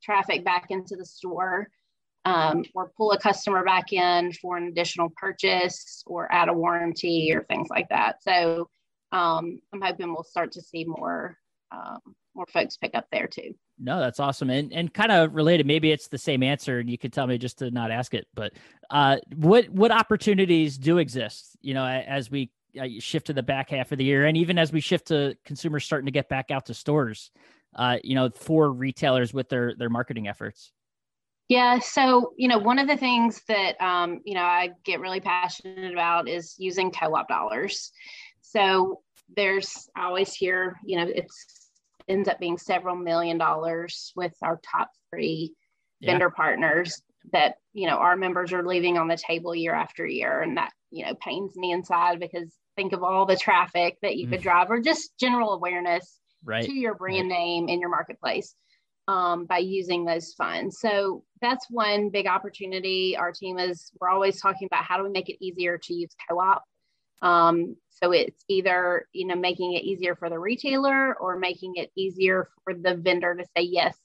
traffic 0.02 0.44
back 0.44 0.66
into 0.70 0.96
the 0.96 1.04
store 1.04 1.68
um, 2.24 2.64
or 2.74 2.90
pull 2.96 3.12
a 3.12 3.18
customer 3.18 3.64
back 3.64 3.92
in 3.92 4.32
for 4.32 4.56
an 4.56 4.66
additional 4.66 5.10
purchase 5.16 6.02
or 6.06 6.30
add 6.32 6.48
a 6.48 6.52
warranty 6.52 7.32
or 7.32 7.44
things 7.44 7.68
like 7.70 7.88
that 7.88 8.22
so 8.22 8.68
um, 9.16 9.60
I'm 9.72 9.80
hoping 9.80 10.12
we'll 10.12 10.24
start 10.24 10.52
to 10.52 10.60
see 10.62 10.84
more 10.84 11.38
um, 11.72 11.98
more 12.34 12.46
folks 12.46 12.76
pick 12.76 12.94
up 12.94 13.06
there 13.10 13.26
too. 13.26 13.54
No, 13.78 13.98
that's 13.98 14.20
awesome. 14.20 14.50
And 14.50 14.72
and 14.72 14.92
kind 14.92 15.10
of 15.10 15.34
related, 15.34 15.66
maybe 15.66 15.90
it's 15.90 16.08
the 16.08 16.18
same 16.18 16.42
answer 16.42 16.78
and 16.78 16.88
you 16.88 16.98
could 16.98 17.12
tell 17.12 17.26
me 17.26 17.38
just 17.38 17.58
to 17.58 17.70
not 17.70 17.90
ask 17.90 18.14
it, 18.14 18.26
but 18.34 18.52
uh, 18.90 19.16
what 19.34 19.68
what 19.70 19.90
opportunities 19.90 20.78
do 20.78 20.98
exist, 20.98 21.56
you 21.62 21.74
know, 21.74 21.84
as 21.84 22.30
we 22.30 22.50
uh, 22.80 22.86
shift 22.98 23.26
to 23.26 23.32
the 23.32 23.42
back 23.42 23.70
half 23.70 23.90
of 23.92 23.98
the 23.98 24.04
year 24.04 24.26
and 24.26 24.36
even 24.36 24.58
as 24.58 24.72
we 24.72 24.80
shift 24.80 25.08
to 25.08 25.36
consumers 25.44 25.84
starting 25.84 26.06
to 26.06 26.12
get 26.12 26.28
back 26.28 26.50
out 26.50 26.66
to 26.66 26.74
stores, 26.74 27.30
uh, 27.74 27.96
you 28.04 28.14
know, 28.14 28.30
for 28.30 28.70
retailers 28.70 29.34
with 29.34 29.48
their 29.48 29.74
their 29.76 29.90
marketing 29.90 30.28
efforts? 30.28 30.72
Yeah, 31.48 31.78
so 31.78 32.32
you 32.36 32.48
know, 32.48 32.58
one 32.58 32.78
of 32.78 32.88
the 32.88 32.96
things 32.96 33.42
that 33.48 33.80
um, 33.80 34.20
you 34.24 34.34
know 34.34 34.42
I 34.42 34.70
get 34.84 35.00
really 35.00 35.20
passionate 35.20 35.92
about 35.92 36.28
is 36.28 36.54
using 36.58 36.90
co-op 36.90 37.28
dollars. 37.28 37.92
So 38.40 39.00
there's 39.34 39.88
I 39.96 40.04
always 40.04 40.32
hear, 40.34 40.76
you 40.84 40.98
know, 40.98 41.10
it's 41.12 41.66
ends 42.08 42.28
up 42.28 42.38
being 42.38 42.58
several 42.58 42.96
million 42.96 43.38
dollars 43.38 44.12
with 44.14 44.32
our 44.42 44.60
top 44.70 44.90
three 45.10 45.54
yeah. 46.00 46.12
vendor 46.12 46.30
partners 46.30 47.02
that 47.32 47.56
you 47.72 47.86
know 47.86 47.96
our 47.96 48.16
members 48.16 48.52
are 48.52 48.66
leaving 48.66 48.98
on 48.98 49.08
the 49.08 49.16
table 49.16 49.54
year 49.54 49.74
after 49.74 50.06
year 50.06 50.40
and 50.40 50.56
that 50.56 50.72
you 50.90 51.04
know 51.04 51.14
pains 51.16 51.56
me 51.56 51.72
inside 51.72 52.20
because 52.20 52.54
think 52.76 52.92
of 52.92 53.02
all 53.02 53.26
the 53.26 53.36
traffic 53.36 53.96
that 54.02 54.16
you 54.16 54.26
mm. 54.26 54.32
could 54.32 54.42
drive 54.42 54.70
or 54.70 54.80
just 54.80 55.18
general 55.18 55.52
awareness 55.52 56.20
right. 56.44 56.64
to 56.64 56.72
your 56.72 56.94
brand 56.94 57.30
right. 57.30 57.38
name 57.38 57.68
in 57.68 57.80
your 57.80 57.88
marketplace 57.88 58.54
um, 59.08 59.46
by 59.46 59.58
using 59.58 60.04
those 60.04 60.34
funds 60.34 60.78
so 60.80 61.24
that's 61.40 61.66
one 61.70 62.10
big 62.10 62.26
opportunity 62.26 63.16
our 63.16 63.32
team 63.32 63.58
is 63.58 63.90
we're 64.00 64.10
always 64.10 64.40
talking 64.40 64.66
about 64.66 64.84
how 64.84 64.96
do 64.96 65.04
we 65.04 65.10
make 65.10 65.28
it 65.28 65.44
easier 65.44 65.78
to 65.78 65.94
use 65.94 66.10
co-op 66.28 66.62
um, 67.22 67.76
so 67.90 68.12
it's 68.12 68.44
either 68.48 69.06
you 69.12 69.26
know 69.26 69.36
making 69.36 69.72
it 69.72 69.84
easier 69.84 70.14
for 70.14 70.28
the 70.28 70.38
retailer 70.38 71.14
or 71.14 71.38
making 71.38 71.76
it 71.76 71.90
easier 71.96 72.48
for 72.64 72.74
the 72.74 72.94
vendor 72.94 73.34
to 73.34 73.44
say 73.56 73.62
yes, 73.62 73.96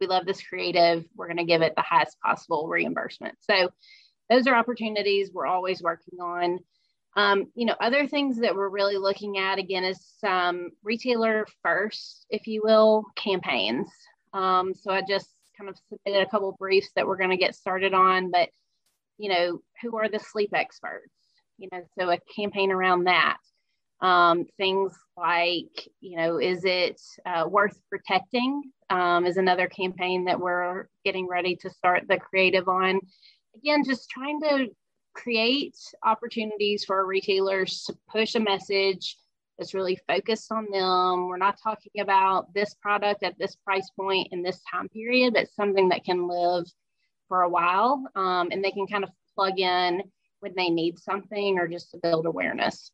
we 0.00 0.06
love 0.06 0.26
this 0.26 0.42
creative. 0.42 1.04
We're 1.14 1.28
going 1.28 1.36
to 1.38 1.44
give 1.44 1.62
it 1.62 1.74
the 1.76 1.82
highest 1.82 2.20
possible 2.20 2.68
reimbursement. 2.68 3.36
So 3.40 3.70
those 4.28 4.46
are 4.46 4.54
opportunities 4.54 5.30
we're 5.32 5.46
always 5.46 5.82
working 5.82 6.18
on. 6.20 6.58
Um, 7.16 7.46
you 7.54 7.64
know, 7.64 7.76
other 7.80 8.06
things 8.06 8.40
that 8.40 8.54
we're 8.54 8.68
really 8.68 8.98
looking 8.98 9.38
at 9.38 9.58
again 9.58 9.84
is 9.84 10.04
some 10.20 10.70
retailer 10.82 11.46
first, 11.62 12.26
if 12.28 12.46
you 12.46 12.60
will, 12.62 13.04
campaigns. 13.14 13.88
Um, 14.34 14.74
so 14.74 14.90
I 14.90 15.02
just 15.08 15.30
kind 15.56 15.70
of 15.70 15.78
submitted 15.88 16.26
a 16.26 16.30
couple 16.30 16.54
briefs 16.58 16.90
that 16.94 17.06
we're 17.06 17.16
going 17.16 17.30
to 17.30 17.38
get 17.38 17.54
started 17.54 17.94
on, 17.94 18.30
but 18.30 18.50
you 19.16 19.30
know, 19.30 19.62
who 19.80 19.96
are 19.96 20.10
the 20.10 20.18
sleep 20.18 20.50
experts? 20.52 21.10
You 21.58 21.68
know, 21.72 21.82
so 21.98 22.10
a 22.10 22.18
campaign 22.34 22.70
around 22.70 23.04
that. 23.04 23.38
Um, 24.00 24.44
things 24.58 24.92
like, 25.16 25.88
you 26.00 26.16
know, 26.18 26.38
is 26.38 26.64
it 26.64 27.00
uh, 27.24 27.46
worth 27.48 27.78
protecting? 27.88 28.62
Um, 28.90 29.26
is 29.26 29.38
another 29.38 29.68
campaign 29.68 30.26
that 30.26 30.38
we're 30.38 30.88
getting 31.04 31.26
ready 31.26 31.56
to 31.56 31.70
start 31.70 32.04
the 32.08 32.18
creative 32.18 32.68
on. 32.68 33.00
Again, 33.56 33.84
just 33.84 34.10
trying 34.10 34.40
to 34.42 34.66
create 35.14 35.76
opportunities 36.04 36.84
for 36.84 36.96
our 36.96 37.06
retailers 37.06 37.84
to 37.84 37.96
push 38.12 38.34
a 38.34 38.40
message 38.40 39.16
that's 39.58 39.72
really 39.72 39.98
focused 40.06 40.52
on 40.52 40.66
them. 40.70 41.28
We're 41.28 41.38
not 41.38 41.58
talking 41.62 42.00
about 42.00 42.52
this 42.52 42.74
product 42.74 43.22
at 43.22 43.38
this 43.38 43.56
price 43.56 43.90
point 43.98 44.28
in 44.30 44.42
this 44.42 44.60
time 44.70 44.90
period, 44.90 45.32
but 45.32 45.48
something 45.48 45.88
that 45.88 46.04
can 46.04 46.28
live 46.28 46.66
for 47.28 47.42
a 47.42 47.48
while 47.48 48.04
um, 48.14 48.48
and 48.52 48.62
they 48.62 48.70
can 48.70 48.86
kind 48.86 49.04
of 49.04 49.10
plug 49.34 49.58
in 49.58 50.02
when 50.46 50.54
they 50.56 50.70
need 50.70 50.98
something 50.98 51.58
or 51.58 51.66
just 51.66 51.90
to 51.90 51.98
build 51.98 52.26
awareness. 52.26 52.92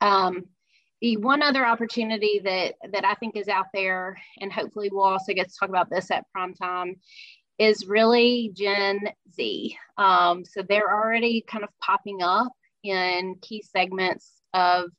Um, 0.00 0.44
the 1.00 1.16
one 1.18 1.42
other 1.42 1.64
opportunity 1.64 2.40
that 2.44 2.74
that 2.92 3.04
I 3.04 3.14
think 3.14 3.36
is 3.36 3.48
out 3.48 3.66
there, 3.72 4.16
and 4.40 4.52
hopefully 4.52 4.88
we'll 4.90 5.04
also 5.04 5.32
get 5.32 5.48
to 5.48 5.54
talk 5.58 5.68
about 5.68 5.90
this 5.90 6.10
at 6.10 6.30
prime 6.32 6.54
time, 6.54 6.96
is 7.58 7.86
really 7.86 8.50
Gen 8.54 9.00
Z. 9.32 9.76
Um, 9.96 10.44
so 10.44 10.62
they're 10.62 10.92
already 10.92 11.44
kind 11.46 11.64
of 11.64 11.70
popping 11.80 12.22
up 12.22 12.52
in 12.82 13.36
key 13.42 13.62
segments 13.62 14.40
of 14.54 14.90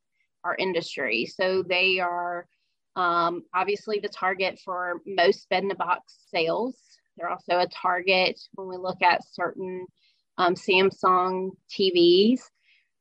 our 0.43 0.55
industry. 0.55 1.25
So 1.25 1.63
they 1.63 1.99
are 1.99 2.47
um, 2.95 3.43
obviously 3.53 3.99
the 3.99 4.09
target 4.09 4.59
for 4.63 5.01
most 5.05 5.49
bed 5.49 5.63
in 5.63 5.69
box 5.77 6.15
sales. 6.31 6.77
They're 7.17 7.29
also 7.29 7.59
a 7.59 7.67
target 7.67 8.39
when 8.53 8.67
we 8.67 8.77
look 8.77 9.01
at 9.01 9.27
certain 9.31 9.87
um, 10.37 10.55
Samsung 10.55 11.51
TVs. 11.69 12.41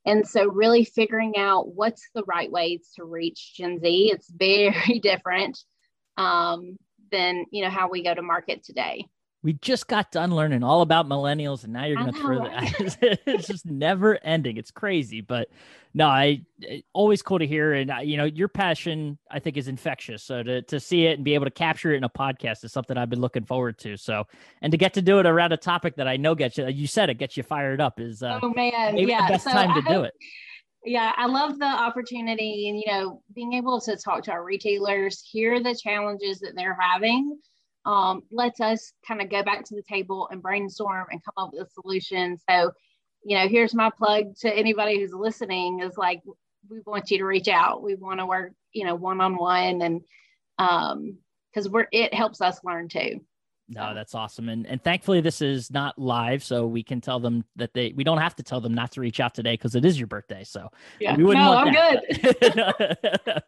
And 0.05 0.27
so, 0.27 0.47
really 0.47 0.85
figuring 0.85 1.37
out 1.37 1.75
what's 1.75 2.09
the 2.15 2.23
right 2.25 2.51
way 2.51 2.81
to 2.95 3.05
reach 3.05 3.55
Gen 3.57 3.81
Z. 3.81 4.11
It's 4.13 4.31
very 4.37 5.01
different 5.01 5.59
um, 6.17 6.77
than 7.11 7.45
you 7.51 7.63
know 7.63 7.71
how 7.71 7.89
we 7.89 8.03
go 8.03 8.15
to 8.15 8.23
market 8.23 8.63
today 8.63 9.07
we 9.47 9.53
just 9.53 9.87
got 9.87 10.11
done 10.11 10.35
learning 10.35 10.65
all 10.65 10.83
about 10.83 11.09
millennials 11.09 11.63
and 11.63 11.73
now 11.73 11.85
you're 11.85 11.97
going 11.97 12.13
to 12.13 12.21
throw 12.21 12.43
that 12.43 12.99
it's 13.27 13.47
just 13.47 13.65
never 13.65 14.19
ending. 14.25 14.57
It's 14.57 14.73
crazy 14.73 15.21
but 15.21 15.49
no 15.95 16.09
i 16.09 16.43
always 16.93 17.23
cool 17.23 17.39
to 17.39 17.47
hear 17.47 17.75
and 17.75 17.93
you 18.03 18.17
know 18.17 18.25
your 18.25 18.49
passion 18.49 19.17
i 19.31 19.39
think 19.39 19.57
is 19.57 19.69
infectious. 19.69 20.25
So 20.25 20.43
to, 20.43 20.63
to 20.63 20.81
see 20.81 21.07
it 21.07 21.19
and 21.19 21.25
be 21.25 21.35
able 21.35 21.45
to 21.45 21.53
capture 21.53 21.95
it 21.95 21.99
in 21.99 22.03
a 22.03 22.09
podcast 22.09 22.65
is 22.65 22.73
something 22.73 22.99
i've 22.99 23.09
been 23.09 23.21
looking 23.21 23.45
forward 23.45 23.79
to. 23.79 23.97
So 23.97 24.27
and 24.63 24.73
to 24.73 24.77
get 24.77 24.95
to 24.95 25.03
do 25.03 25.21
it 25.21 25.27
around 25.27 25.53
a 25.53 25.57
topic 25.57 25.95
that 25.95 26.09
i 26.09 26.17
know 26.17 26.35
gets 26.35 26.59
you 26.59 26.67
you 26.67 26.89
said 26.89 27.09
it 27.09 27.19
gets 27.19 27.37
you 27.37 27.45
fired 27.45 27.81
up 27.81 28.01
is 28.01 28.25
uh, 28.25 28.41
oh 28.43 28.53
man. 28.53 28.97
yeah 28.97 29.29
the 29.29 29.35
best 29.35 29.45
so 29.45 29.53
time 29.53 29.81
to 29.81 29.89
do 29.89 30.03
it. 30.03 30.13
yeah 30.85 31.13
i 31.17 31.27
love 31.27 31.57
the 31.61 31.65
opportunity 31.65 32.69
and 32.69 32.79
you 32.79 32.93
know 32.93 33.23
being 33.33 33.53
able 33.53 33.81
to 33.81 33.97
talk 33.97 34.25
to 34.25 34.33
our 34.33 34.43
retailers 34.43 35.23
hear 35.23 35.63
the 35.63 35.75
challenges 35.81 36.41
that 36.41 36.57
they're 36.57 36.77
having 36.81 37.39
um, 37.87 38.23
lets 38.31 38.61
us 38.61 38.93
kind 39.07 39.23
of 39.23 39.31
go 39.31 39.43
back 39.43 39.65
to 39.65 39.75
the 39.75 39.83
table 39.83 40.29
and 40.31 40.43
brainstorm 40.43 41.07
and 41.11 41.25
come 41.25 41.35
up 41.37 41.53
with 41.53 41.67
a 41.67 41.71
solution. 41.71 42.37
So, 42.51 42.73
you 43.25 43.39
know, 43.39 43.49
here's 43.49 43.75
my 43.75 43.91
plug 43.97 44.37
to 44.41 44.53
anybody 44.53 44.99
who's 44.99 45.13
listening 45.13 45.81
is 45.81 45.97
like, 45.97 46.21
we 46.69 46.81
want 46.85 47.11
you 47.11 47.19
to 47.19 47.25
reach 47.25 47.49
out. 47.49 47.83
We 47.83 47.95
want 47.95 48.19
to 48.19 48.27
work, 48.27 48.53
you 48.73 48.85
know, 48.85 48.97
one 48.97 49.21
on 49.21 49.37
one, 49.37 49.83
and 49.83 50.01
um, 50.59 51.19
because 51.51 51.69
we're 51.69 51.87
it 51.93 52.13
helps 52.13 52.41
us 52.41 52.61
learn 52.65 52.89
too. 52.89 53.21
No, 53.69 53.95
that's 53.95 54.15
awesome. 54.15 54.49
And 54.49 54.65
and 54.67 54.83
thankfully 54.83 55.21
this 55.21 55.43
is 55.43 55.73
not 55.73 55.99
live, 55.99 56.45
so 56.45 56.67
we 56.67 56.85
can 56.85 57.01
tell 57.01 57.19
them 57.19 57.45
that 57.57 57.75
they 57.75 57.93
we 57.97 58.05
don't 58.05 58.19
have 58.19 58.37
to 58.37 58.43
tell 58.45 58.61
them 58.61 58.75
not 58.75 58.93
to 58.93 59.01
reach 59.01 59.19
out 59.19 59.35
today 59.35 59.55
because 59.55 59.75
it 59.75 59.85
is 59.85 59.99
your 59.99 60.07
birthday. 60.07 60.45
So 60.45 60.71
yeah, 61.01 61.17
we 61.17 61.25
wouldn't 61.25 61.45
no, 61.45 61.53
I'm 61.53 61.73
that. 61.73 62.97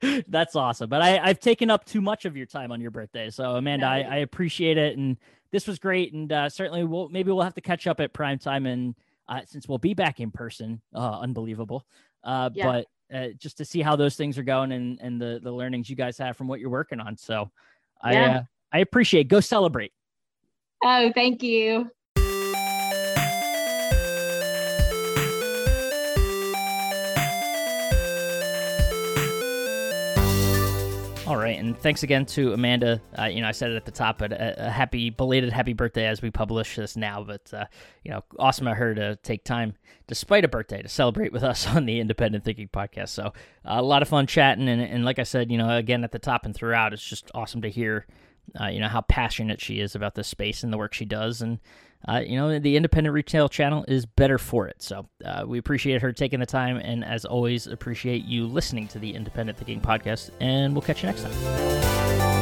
good. 0.03 0.25
that's 0.29 0.57
awesome. 0.57 0.89
But 0.89 1.03
I, 1.03 1.19
I've 1.19 1.39
taken 1.39 1.71
up 1.71 1.85
too 1.85 2.01
much 2.01 2.25
of 2.25 2.37
your 2.37 2.47
time 2.47 2.73
on 2.73 2.81
your 2.81 2.91
birthday. 2.91 3.31
So 3.31 3.57
Amanda, 3.57 3.87
no. 3.87 3.93
I, 3.93 3.99
I 3.99 4.17
appreciate 4.17 4.77
it. 4.77 4.99
And 4.99 5.19
this 5.53 5.69
was 5.69 5.79
great. 5.79 6.13
And 6.13 6.33
uh, 6.33 6.49
certainly 6.49 6.83
we'll 6.83 7.09
maybe 7.11 7.31
we'll 7.31 7.43
have 7.43 7.55
to 7.55 7.61
catch 7.61 7.87
up 7.87 8.01
at 8.01 8.13
prime 8.13 8.39
time 8.39 8.67
and 8.67 8.97
uh, 9.29 9.43
since 9.47 9.69
we'll 9.69 9.79
be 9.79 9.95
back 9.95 10.21
in 10.21 10.31
person, 10.31 10.81
uh, 10.95 11.21
unbelievable. 11.21 11.87
Uh, 12.25 12.51
yeah. 12.55 12.65
but 12.65 12.87
uh, 13.17 13.29
just 13.39 13.59
to 13.59 13.65
see 13.65 13.83
how 13.83 13.95
those 13.95 14.17
things 14.17 14.37
are 14.37 14.43
going 14.43 14.73
and 14.73 14.99
and 15.01 15.21
the 15.21 15.39
the 15.43 15.53
learnings 15.53 15.89
you 15.89 15.97
guys 15.97 16.19
have 16.19 16.37
from 16.37 16.49
what 16.49 16.59
you're 16.59 16.71
working 16.71 16.99
on. 16.99 17.17
So 17.17 17.51
I 18.03 18.13
yeah. 18.13 18.37
uh, 18.37 18.43
I 18.73 18.79
appreciate. 18.81 19.29
Go 19.29 19.41
celebrate. 19.41 19.93
Oh, 20.83 21.11
thank 21.13 21.43
you. 21.43 21.91
All 31.27 31.37
right, 31.37 31.59
and 31.59 31.77
thanks 31.77 32.05
again 32.05 32.25
to 32.27 32.55
Amanda. 32.55 33.03
Uh, 33.19 33.25
you 33.25 33.43
know, 33.43 33.49
I 33.49 33.53
said 33.53 33.71
it 33.71 33.77
at 33.77 33.85
the 33.85 33.91
top, 33.91 34.19
but 34.19 34.33
a, 34.33 34.69
a, 34.69 34.71
happy 34.71 35.11
belated 35.11 35.53
happy 35.53 35.75
birthday 35.75 36.07
as 36.07 36.23
we 36.23 36.31
publish 36.31 36.77
this 36.77 36.97
now. 36.97 37.23
But 37.23 37.53
uh, 37.53 37.67
you 38.03 38.13
know, 38.13 38.25
awesome 38.39 38.67
of 38.67 38.77
her 38.79 38.95
to 38.95 39.17
take 39.17 39.45
time, 39.45 39.75
despite 40.07 40.47
a 40.47 40.49
birthday, 40.49 40.81
to 40.81 40.89
celebrate 40.89 41.33
with 41.33 41.43
us 41.43 41.67
on 41.75 41.85
the 41.85 42.01
Independent 42.01 42.45
Thinking 42.45 42.69
podcast. 42.69 43.09
So 43.11 43.25
uh, 43.27 43.33
a 43.65 43.83
lot 43.83 44.01
of 44.01 44.09
fun 44.09 44.27
chatting, 44.27 44.69
and, 44.69 44.81
and 44.81 45.05
like 45.05 45.19
I 45.19 45.25
said, 45.25 45.51
you 45.51 45.59
know, 45.59 45.77
again 45.77 46.03
at 46.03 46.13
the 46.13 46.19
top 46.19 46.47
and 46.47 46.55
throughout, 46.55 46.95
it's 46.95 47.07
just 47.07 47.31
awesome 47.35 47.61
to 47.63 47.69
hear 47.69 48.07
uh, 48.61 48.67
you 48.67 48.81
know 48.81 48.89
how 48.89 49.01
passionate 49.03 49.61
she 49.61 49.81
is 49.81 49.95
about 49.95 50.15
this 50.15 50.29
space 50.29 50.63
and 50.63 50.73
the 50.73 50.79
work 50.79 50.95
she 50.95 51.05
does, 51.05 51.43
and 51.43 51.59
uh, 52.09 52.23
you 52.25 52.37
know 52.37 52.59
the 52.59 52.77
independent 52.77 53.15
retail 53.15 53.49
channel 53.49 53.85
is 53.89 54.07
better 54.07 54.39
for 54.39 54.69
it. 54.69 54.83
So 54.83 55.09
uh, 55.25 55.45
we 55.47 55.59
appreciate 55.59 56.03
her 56.03 56.13
taking 56.13 56.41
the 56.41 56.47
time, 56.47 56.77
and 56.77 57.05
as 57.05 57.25
always, 57.25 57.67
appreciate 57.67 58.25
you 58.25 58.47
listening 58.47 58.89
to 58.89 58.99
the 58.99 59.15
Independent 59.15 59.59
Thinking 59.59 59.81
podcast. 59.81 60.31
And 60.41 60.75
we'll 60.75 60.83
catch 60.83 61.03
you 61.03 61.09
next 61.09 61.23
time. 61.23 62.38